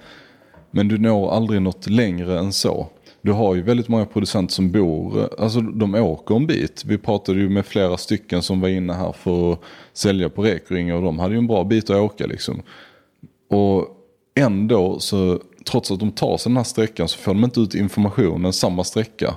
[0.70, 2.88] Men du når aldrig något längre än så
[3.24, 6.84] du har ju väldigt många producenter som bor, alltså de åker en bit.
[6.84, 9.60] Vi pratade ju med flera stycken som var inne här för att
[9.92, 12.62] sälja på Rekring och de hade ju en bra bit att åka liksom.
[13.50, 13.88] Och
[14.34, 17.74] ändå så, trots att de tar sig den här sträckan så får de inte ut
[17.74, 19.34] informationen samma sträcka.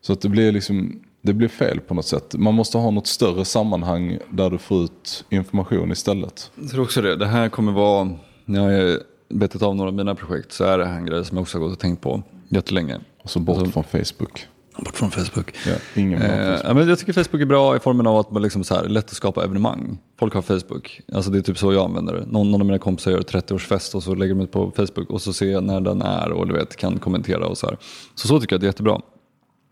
[0.00, 2.34] Så att det blir liksom, det blir fel på något sätt.
[2.34, 6.50] Man måste ha något större sammanhang där du får ut information istället.
[6.54, 7.16] Jag tror också det.
[7.16, 8.10] Det här kommer vara,
[8.44, 11.24] när jag har betat av några av mina projekt så är det här en grej
[11.24, 13.00] som jag också har gått och tänkt på jättelänge.
[13.22, 14.46] Och så bort alltså, från Facebook.
[14.76, 15.54] Bort från Facebook.
[15.66, 16.76] Ja, ingen eh, Facebook.
[16.76, 19.04] men jag tycker Facebook är bra i formen av att man liksom så här, lätt
[19.04, 19.98] att skapa evenemang.
[20.18, 21.00] Folk har Facebook.
[21.12, 22.26] Alltså det är typ så jag använder det.
[22.26, 25.22] Någon, någon av mina kompisar gör 30-årsfest och så lägger de ut på Facebook och
[25.22, 27.76] så ser jag när den är och du vet, kan kommentera och så här.
[28.14, 29.00] Så så tycker jag att det är jättebra.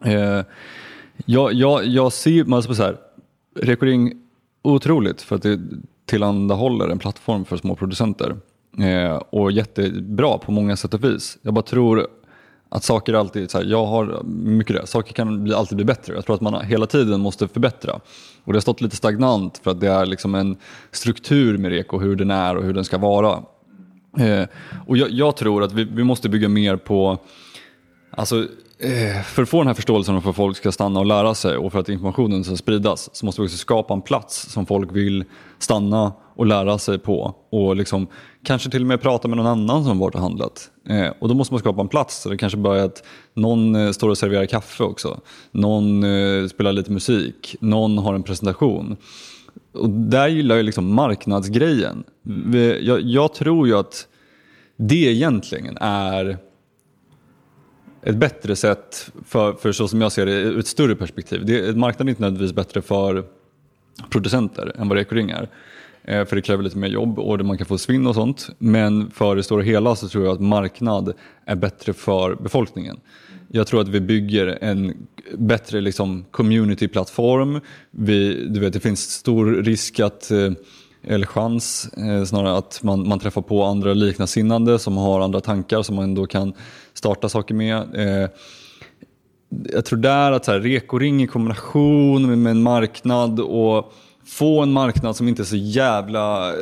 [0.04, 0.44] Eh,
[1.26, 2.96] jag, jag, jag ser, alltså så här,
[3.60, 4.12] Rekoring
[4.62, 5.60] otroligt för att det
[6.06, 8.36] tillhandahåller en plattform för små producenter.
[8.78, 11.38] Eh, och jättebra på många sätt och vis.
[11.42, 12.06] Jag bara tror
[12.68, 16.14] att saker alltid, så här, jag har mycket det, saker kan bli, alltid bli bättre.
[16.14, 18.00] Jag tror att man hela tiden måste förbättra.
[18.44, 20.56] Och det har stått lite stagnant för att det är liksom en
[20.90, 23.42] struktur med REKO, hur den är och hur den ska vara.
[24.18, 24.44] Eh,
[24.86, 27.18] och jag, jag, tror att vi, vi måste bygga mer på,
[28.10, 28.46] alltså
[28.78, 31.34] Eh, för att få den här förståelsen och för att folk ska stanna och lära
[31.34, 34.66] sig och för att informationen ska spridas så måste vi också skapa en plats som
[34.66, 35.24] folk vill
[35.64, 38.06] stanna och lära sig på och liksom,
[38.44, 40.70] kanske till och med prata med någon annan som varit och handlat.
[40.88, 43.04] Eh, och då måste man skapa en plats så det kanske börjar att
[43.34, 45.20] någon eh, står och serverar kaffe också.
[45.50, 48.96] Någon eh, spelar lite musik, någon har en presentation.
[49.72, 52.04] Och där gillar jag liksom marknadsgrejen.
[52.80, 54.06] Jag, jag tror ju att
[54.76, 56.38] det egentligen är
[58.02, 61.46] ett bättre sätt för, för så som jag ser det ur ett större perspektiv.
[61.46, 63.24] Det, marknaden är inte nödvändigtvis bättre för
[64.10, 65.48] producenter än vad Ekoring är.
[66.04, 68.50] Eh, för det kräver lite mer jobb och man kan få svinn och sånt.
[68.58, 71.12] Men för det stora hela så tror jag att marknad
[71.44, 73.00] är bättre för befolkningen.
[73.48, 75.06] Jag tror att vi bygger en
[75.38, 77.60] bättre liksom, community-plattform.
[77.90, 80.52] Vi, du vet, det finns stor risk att eh,
[81.06, 85.82] eller chans eh, snarare att man, man träffar på andra liknasinnande som har andra tankar
[85.82, 86.52] som man då kan
[86.94, 87.76] starta saker med.
[87.94, 88.28] Eh,
[89.72, 93.92] jag tror där att så här, rekoring i kombination med, med en marknad och
[94.26, 96.54] få en marknad som inte är så jävla eh,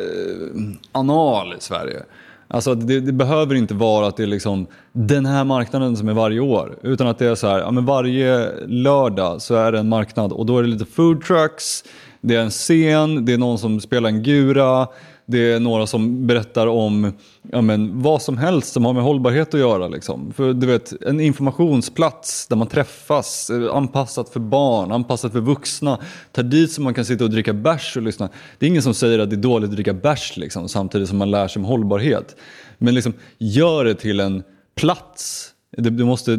[0.92, 2.02] anal i Sverige.
[2.48, 6.12] Alltså det, det, behöver inte vara att det är liksom den här marknaden som är
[6.12, 6.78] varje år.
[6.82, 10.32] Utan att det är så här, ja, men varje lördag så är det en marknad
[10.32, 11.84] och då är det lite food trucks,
[12.20, 14.88] det är en scen, det är någon som spelar en gura,
[15.32, 17.12] det är några som berättar om
[17.50, 19.88] ja, men, vad som helst som har med hållbarhet att göra.
[19.88, 20.32] Liksom.
[20.32, 25.98] För du vet, en informationsplats där man träffas, eh, anpassat för barn, anpassat för vuxna.
[26.32, 28.28] Ta dit så man kan sitta och dricka bärs och lyssna.
[28.58, 31.18] Det är ingen som säger att det är dåligt att dricka bärs liksom, samtidigt som
[31.18, 32.36] man lär sig om hållbarhet.
[32.78, 34.42] Men liksom, gör det till en
[34.74, 35.48] plats.
[35.76, 36.30] Du, du måste,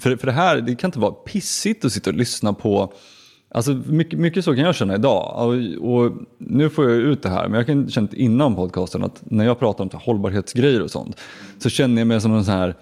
[0.00, 2.92] för, för det här, det kan inte vara pissigt att sitta och lyssna på
[3.54, 5.34] Alltså mycket, mycket så kan jag känna idag.
[5.36, 9.22] Och, och, nu får jag ut det här, men jag kan känna innan podcasten att
[9.24, 11.16] när jag pratar om hållbarhetsgrejer och sånt
[11.58, 12.74] så känner jag mig som en sån här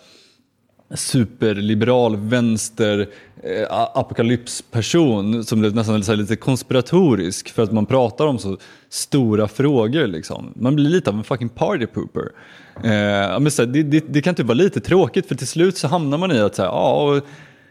[0.94, 3.08] superliberal vänster
[3.42, 8.56] eh, apokalypsperson som är nästan är lite konspiratorisk för att man pratar om så
[8.88, 10.06] stora frågor.
[10.06, 10.52] Liksom.
[10.56, 12.30] Man blir lite av en fucking party pooper.
[12.76, 15.76] Eh, men så här, det, det, det, kan typ vara lite tråkigt för till slut
[15.76, 17.20] så hamnar man i att så här, ah,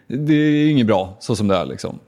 [0.08, 1.66] det är inget bra så som det är.
[1.66, 2.00] Liksom.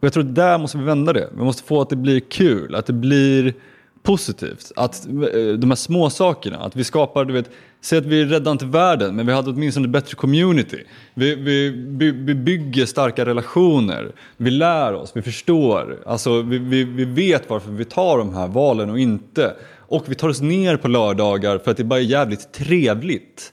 [0.00, 1.28] Och jag tror att där måste vi vända det.
[1.36, 3.54] Vi måste få att det blir kul, att det blir
[4.02, 4.72] positivt.
[4.76, 5.12] Att eh,
[5.58, 9.16] de här små sakerna, att vi skapar, du vet, säg att vi räddar inte världen,
[9.16, 10.84] men vi hade åtminstone ett bättre community.
[11.14, 11.70] Vi, vi,
[12.10, 17.70] vi bygger starka relationer, vi lär oss, vi förstår, alltså vi, vi, vi vet varför
[17.70, 19.54] vi tar de här valen och inte.
[19.90, 23.52] Och vi tar oss ner på lördagar för att det bara är jävligt trevligt.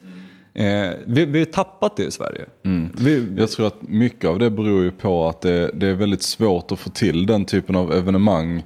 [0.55, 2.45] Eh, vi, vi har tappat det i Sverige.
[2.65, 2.89] Mm.
[2.97, 6.23] Vi, jag tror att mycket av det beror ju på att det, det, är väldigt
[6.23, 8.63] svårt att få till den typen av evenemang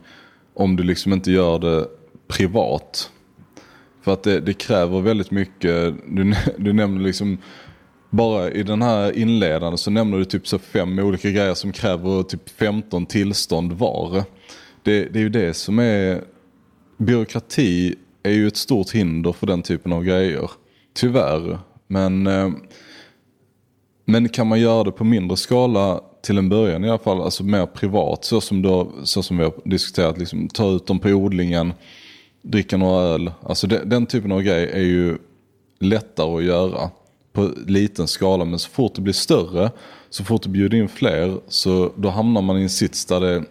[0.53, 1.87] om du liksom inte gör det
[2.27, 3.11] privat.
[4.01, 7.37] För att det, det kräver väldigt mycket, du, du nämner liksom
[8.09, 12.23] bara i den här inledande så nämner du typ så fem olika grejer som kräver
[12.23, 14.23] typ 15 tillstånd var.
[14.83, 16.23] Det, det är ju det som är,
[16.97, 20.51] byråkrati är ju ett stort hinder för den typen av grejer.
[20.93, 21.59] Tyvärr.
[21.91, 22.49] Men, eh,
[24.05, 27.43] men kan man göra det på mindre skala till en början i alla fall, alltså
[27.43, 31.09] mer privat så som, då, så som vi har diskuterat, liksom, ta ut dem på
[31.09, 31.73] odlingen,
[32.41, 33.31] dricka några öl.
[33.43, 35.17] Alltså det, den typen av grej är ju
[35.79, 36.89] lättare att göra
[37.33, 38.45] på liten skala.
[38.45, 39.71] Men så fort det blir större,
[40.09, 43.43] så fort du bjuder in fler, så då hamnar man i en sits där det,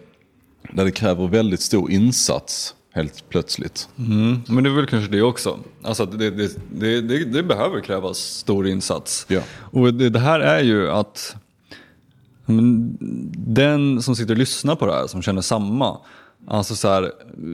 [0.73, 3.89] där det kräver väldigt stor insats helt plötsligt.
[3.97, 5.59] Mm, men det är väl kanske det också.
[5.83, 9.25] Alltså det, det, det, det behöver krävas stor insats.
[9.29, 9.41] Ja.
[9.71, 11.35] Och det, här är ju att
[13.35, 15.97] den som sitter och lyssnar på det här, som känner samma.
[16.47, 17.11] Alltså så här,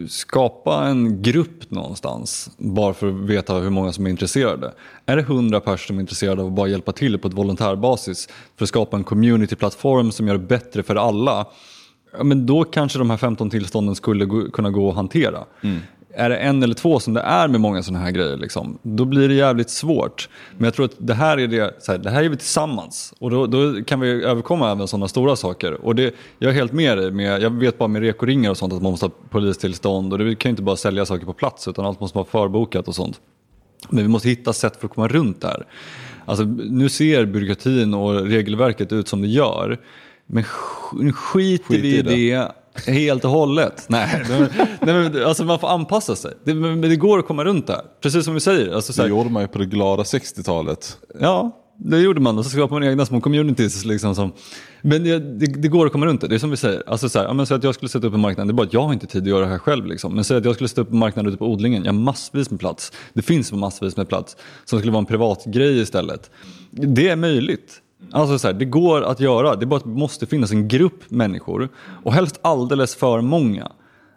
[0.10, 4.74] skapa en grupp någonstans bara för att veta hur många som är intresserade.
[5.06, 8.30] Är det 100 personer som är intresserade av att bara hjälpa till på ett volontärbasis
[8.58, 11.48] för att skapa en communityplattform som gör det bättre för alla
[12.18, 15.46] ja, men då kanske de här 15 tillstånden skulle gå, kunna gå att hantera.
[15.62, 15.80] Mm.
[16.18, 19.06] Är det en eller två som det är med många sådana här grejer, liksom, då
[19.06, 20.30] blir det jävligt svårt.
[20.58, 23.14] Men jag tror att det här är, det, så här, det här är vi tillsammans
[23.20, 25.86] och då, då kan vi överkomma även sådana stora saker.
[25.86, 28.74] Och det, jag är helt med dig, med, jag vet bara med rekoringar och sånt
[28.74, 31.68] att man måste ha polistillstånd och det kan ju inte bara sälja saker på plats
[31.68, 33.22] utan allt måste vara förbokat och sånt.
[33.90, 35.66] Men vi måste hitta sätt för att komma runt det här.
[36.26, 39.80] Alltså, nu ser byråkratin och regelverket ut som det gör.
[40.28, 40.44] Men
[40.94, 42.38] nu skiter Skit vi i det.
[42.86, 43.86] det helt och hållet.
[43.88, 44.50] Nej, men,
[44.82, 46.34] nej men, alltså man får anpassa sig.
[46.44, 47.84] Det, men det går att komma runt det här.
[48.02, 48.74] Precis som vi säger.
[48.74, 50.98] Alltså, så här, det gjorde man ju på det glada 60-talet.
[51.20, 52.38] Ja, det gjorde man.
[52.38, 53.86] Och så skapade man egna små communities.
[53.86, 54.32] Liksom, som,
[54.82, 56.28] men det, det, det, går att komma runt det.
[56.28, 56.84] Det är som vi säger.
[56.88, 58.48] Alltså, så här, ja, så att jag skulle sätta upp en marknad.
[58.48, 59.86] Det är bara att jag har inte tid att göra det här själv.
[59.86, 60.16] Liksom.
[60.16, 61.84] Men säg att jag skulle sätta upp en marknad ute på odlingen.
[61.84, 62.92] Jag har massvis med plats.
[63.14, 64.38] Det finns massvis med plats.
[64.66, 66.32] Som skulle vara en privat grej istället.
[66.72, 67.82] Det är möjligt.
[68.02, 68.14] Mm.
[68.14, 70.68] Alltså så här, det går att göra, det är bara att det måste finnas en
[70.68, 71.70] grupp människor
[72.04, 73.72] och helst alldeles för många.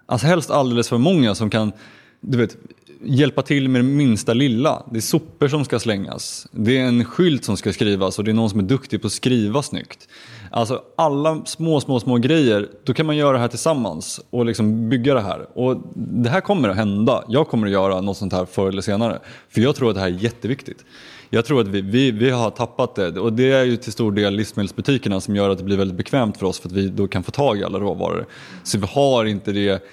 [0.07, 1.73] Alltså helst alldeles för många som kan,
[2.21, 2.57] du vet,
[3.03, 4.83] hjälpa till med det minsta lilla.
[4.91, 6.47] Det är sopor som ska slängas.
[6.51, 9.07] Det är en skylt som ska skrivas och det är någon som är duktig på
[9.07, 10.09] att skriva snyggt.
[10.51, 14.89] Alltså alla små, små, små grejer, då kan man göra det här tillsammans och liksom
[14.89, 15.59] bygga det här.
[15.59, 17.25] Och det här kommer att hända.
[17.29, 19.19] Jag kommer att göra något sånt här förr eller senare.
[19.49, 20.85] För jag tror att det här är jätteviktigt.
[21.31, 24.13] Jag tror att vi, vi, vi har tappat det och det är ju till stor
[24.13, 27.09] del livsmedelsbutikerna som gör att det blir väldigt bekvämt för oss för att vi då
[27.09, 28.27] kan få tag i alla råvaror.
[28.63, 29.85] Så vi har inte det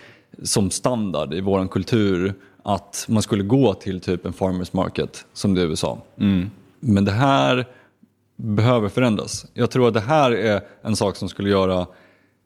[0.43, 2.33] som standard i vår kultur
[2.63, 5.97] att man skulle gå till typ en farmers market som det är i USA.
[6.19, 6.51] Mm.
[6.79, 7.65] Men det här
[8.36, 9.45] behöver förändras.
[9.53, 11.88] Jag tror att det här är en sak som skulle göra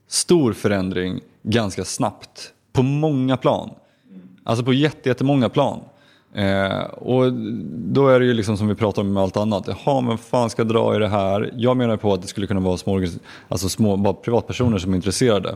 [0.08, 3.70] stor förändring ganska snabbt på många plan.
[4.44, 5.80] Alltså på jättemånga plan.
[6.34, 7.34] Eh, och
[7.74, 9.68] då är det ju liksom som vi pratar om med allt annat.
[9.68, 11.54] Jaha, men fan ska jag dra i det här?
[11.56, 13.02] Jag menar på att det skulle kunna vara små,
[13.48, 15.56] alltså små bara privatpersoner som är intresserade.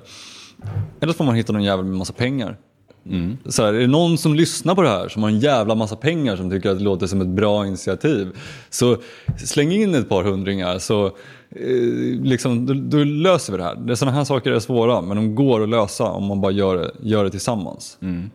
[0.99, 2.57] Eller så får man hitta någon jävel med massa pengar.
[3.05, 3.38] Mm.
[3.45, 5.95] Så här, är det någon som lyssnar på det här som har en jävla massa
[5.95, 8.38] pengar som tycker att det låter som ett bra initiativ.
[8.69, 8.97] Så
[9.45, 13.76] släng in ett par hundringar så eh, liksom, då, då, löser vi det här.
[13.76, 16.78] Det, sådana här saker är svåra men de går att lösa om man bara gör
[16.78, 17.97] det, gör det tillsammans.
[18.01, 18.30] Mm.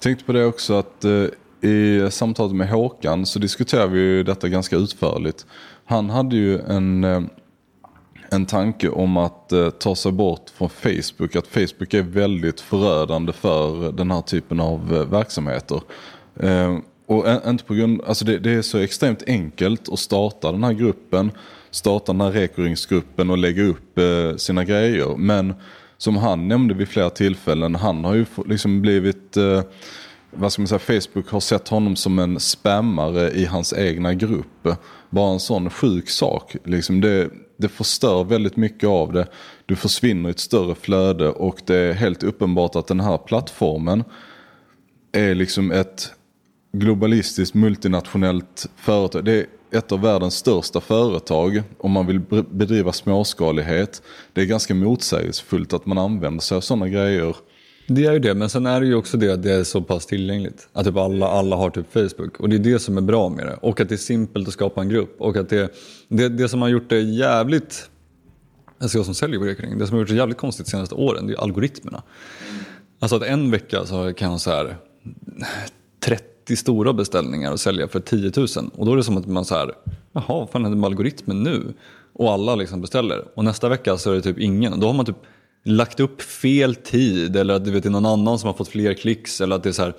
[0.00, 1.24] Tänkte på det också att eh,
[1.62, 5.46] i samtalet med Håkan så diskuterade vi ju detta ganska utförligt.
[5.84, 7.22] Han hade ju en, eh,
[8.30, 11.36] en tanke om att eh, ta sig bort från Facebook.
[11.36, 15.80] Att Facebook är väldigt förödande för den här typen av eh, verksamheter.
[17.06, 20.72] Och inte på grund, alltså det, det, är så extremt enkelt att starta den här
[20.72, 21.30] gruppen,
[21.70, 23.98] starta den här rekoringsgruppen och lägga upp
[24.40, 25.16] sina grejer.
[25.16, 25.54] Men
[25.98, 29.36] som han nämnde vid flera tillfällen, han har ju liksom blivit
[30.36, 34.68] vad ska man säga, Facebook har sett honom som en spammare i hans egna grupp.
[35.10, 36.56] Bara en sån sjuk sak.
[36.64, 39.26] Liksom det, det förstör väldigt mycket av det.
[39.66, 44.04] Du försvinner i ett större flöde och det är helt uppenbart att den här plattformen
[45.12, 46.12] är liksom ett
[46.72, 49.24] globalistiskt multinationellt företag.
[49.24, 52.20] Det är ett av världens största företag om man vill
[52.50, 54.02] bedriva småskalighet.
[54.32, 57.36] Det är ganska motsägelsefullt att man använder sig av sådana grejer
[57.86, 59.82] det är ju det, men sen är det ju också det att det är så
[59.82, 60.68] pass tillgängligt.
[60.72, 62.40] Att typ alla, alla har typ Facebook.
[62.40, 63.56] Och det är det som är bra med det.
[63.60, 65.16] Och att det är simpelt att skapa en grupp.
[65.18, 65.74] Och att det,
[66.08, 67.90] det, det som har gjort det jävligt,
[68.78, 70.94] alltså jag som säljer på Rekring, det som har gjort det jävligt konstigt de senaste
[70.94, 72.02] åren, det är algoritmerna.
[72.98, 74.76] Alltså att en vecka så kan jag så här
[76.00, 78.46] 30 stora beställningar och sälja för 10 000.
[78.74, 79.72] Och då är det som att man så här,
[80.12, 81.74] jaha vad fan händer med algoritmen nu?
[82.12, 83.24] Och alla liksom beställer.
[83.34, 84.72] Och nästa vecka så är det typ ingen.
[84.72, 85.16] Och då har man typ
[85.64, 88.68] lagt upp fel tid eller att du vet, det är någon annan som har fått
[88.68, 89.94] fler klicks eller att det är så här,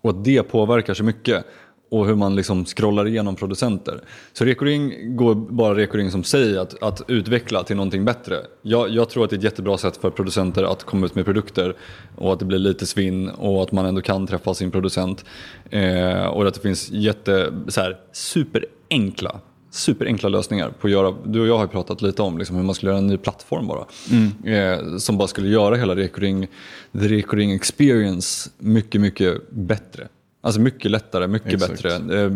[0.00, 1.44] och att det påverkar så mycket
[1.90, 4.00] och hur man liksom scrollar igenom producenter.
[4.32, 8.36] Så Rekoring går bara Rekoring som säger att, att utveckla till någonting bättre.
[8.62, 11.24] Jag, jag, tror att det är ett jättebra sätt för producenter att komma ut med
[11.24, 11.76] produkter
[12.16, 15.24] och att det blir lite svinn och att man ändå kan träffa sin producent.
[15.70, 19.40] Eh, och att det finns jätte, så här, superenkla
[19.70, 22.74] superenkla lösningar på att göra, du och jag har pratat lite om liksom hur man
[22.74, 23.84] skulle göra en ny plattform bara.
[24.10, 24.44] Mm.
[24.44, 26.46] Eh, som bara skulle göra hela Rekoring,
[26.92, 30.08] the Rekoring experience mycket, mycket bättre.
[30.40, 31.82] Alltså mycket lättare, mycket Exakt.
[31.82, 32.24] bättre.
[32.24, 32.32] Eh,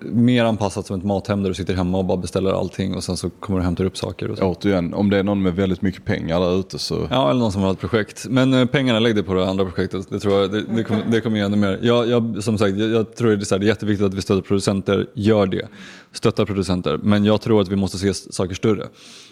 [0.00, 3.16] mer anpassat som ett mathem där du sitter hemma och bara beställer allting och sen
[3.16, 4.30] så kommer du och hämtar upp saker.
[4.30, 4.44] Och så.
[4.44, 7.08] Återigen, om det är någon med väldigt mycket pengar där ute så...
[7.10, 8.26] Ja, eller någon som har ett projekt.
[8.30, 10.10] Men eh, pengarna lägg det på det andra projektet.
[10.10, 11.78] Det tror jag, det, det, kommer, det kommer ge ännu mer.
[11.82, 14.22] Jag, jag, som sagt, jag, jag tror det är, här, det är jätteviktigt att vi
[14.22, 15.68] stöttar producenter, gör det.
[16.12, 17.00] Stöttar producenter.
[17.02, 18.86] Men jag tror att vi måste se saker större.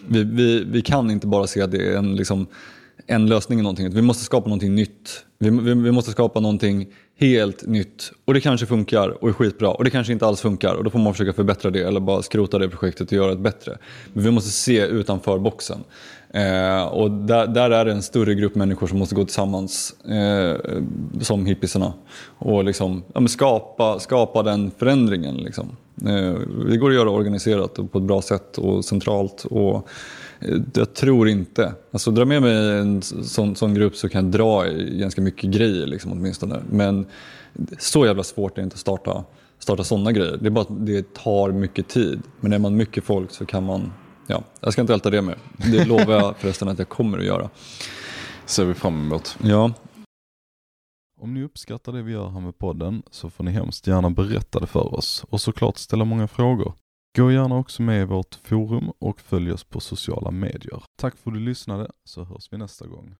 [0.07, 2.47] Vi, vi, vi kan inte bara se att det är en, liksom,
[3.07, 3.89] en lösning i någonting.
[3.89, 5.25] Vi måste skapa någonting nytt.
[5.39, 6.87] Vi, vi, vi måste skapa någonting
[7.21, 10.73] helt nytt och det kanske funkar och är skitbra och det kanske inte alls funkar
[10.73, 13.41] och då får man försöka förbättra det eller bara skrota det projektet och göra det
[13.41, 13.77] bättre.
[14.13, 15.83] Men vi måste se utanför boxen.
[16.33, 20.55] Eh, och där, där, är det en större grupp människor som måste gå tillsammans eh,
[21.21, 21.93] som hippisarna
[22.37, 25.37] och liksom, ja, skapa, skapa den förändringen.
[25.37, 25.77] Liksom.
[26.05, 26.33] Eh,
[26.69, 29.45] det går att göra organiserat och på ett bra sätt och centralt.
[29.45, 29.87] Och,
[30.73, 31.73] jag tror inte.
[31.91, 35.49] Alltså dra med mig en sån, sån grupp så kan jag dra i ganska mycket
[35.49, 36.59] grejer liksom, åtminstone.
[36.69, 37.05] Men
[37.79, 39.23] så jävla svårt är det inte att starta,
[39.59, 40.37] starta sådana grejer.
[40.37, 42.21] Det är bara att det tar mycket tid.
[42.39, 43.93] Men är man mycket folk så kan man,
[44.27, 45.37] ja, jag ska inte älta det mer.
[45.71, 47.49] Det lovar jag förresten att jag kommer att göra.
[48.45, 49.37] Ser vi fram emot.
[49.43, 49.73] Ja.
[51.21, 54.59] Om ni uppskattar det vi gör här med podden så får ni hemskt gärna berätta
[54.59, 56.73] det för oss och såklart ställa många frågor.
[57.17, 60.83] Gå gärna också med i vårt forum och följ oss på sociala medier.
[60.95, 63.09] Tack för att du lyssnade så hörs vi nästa gång.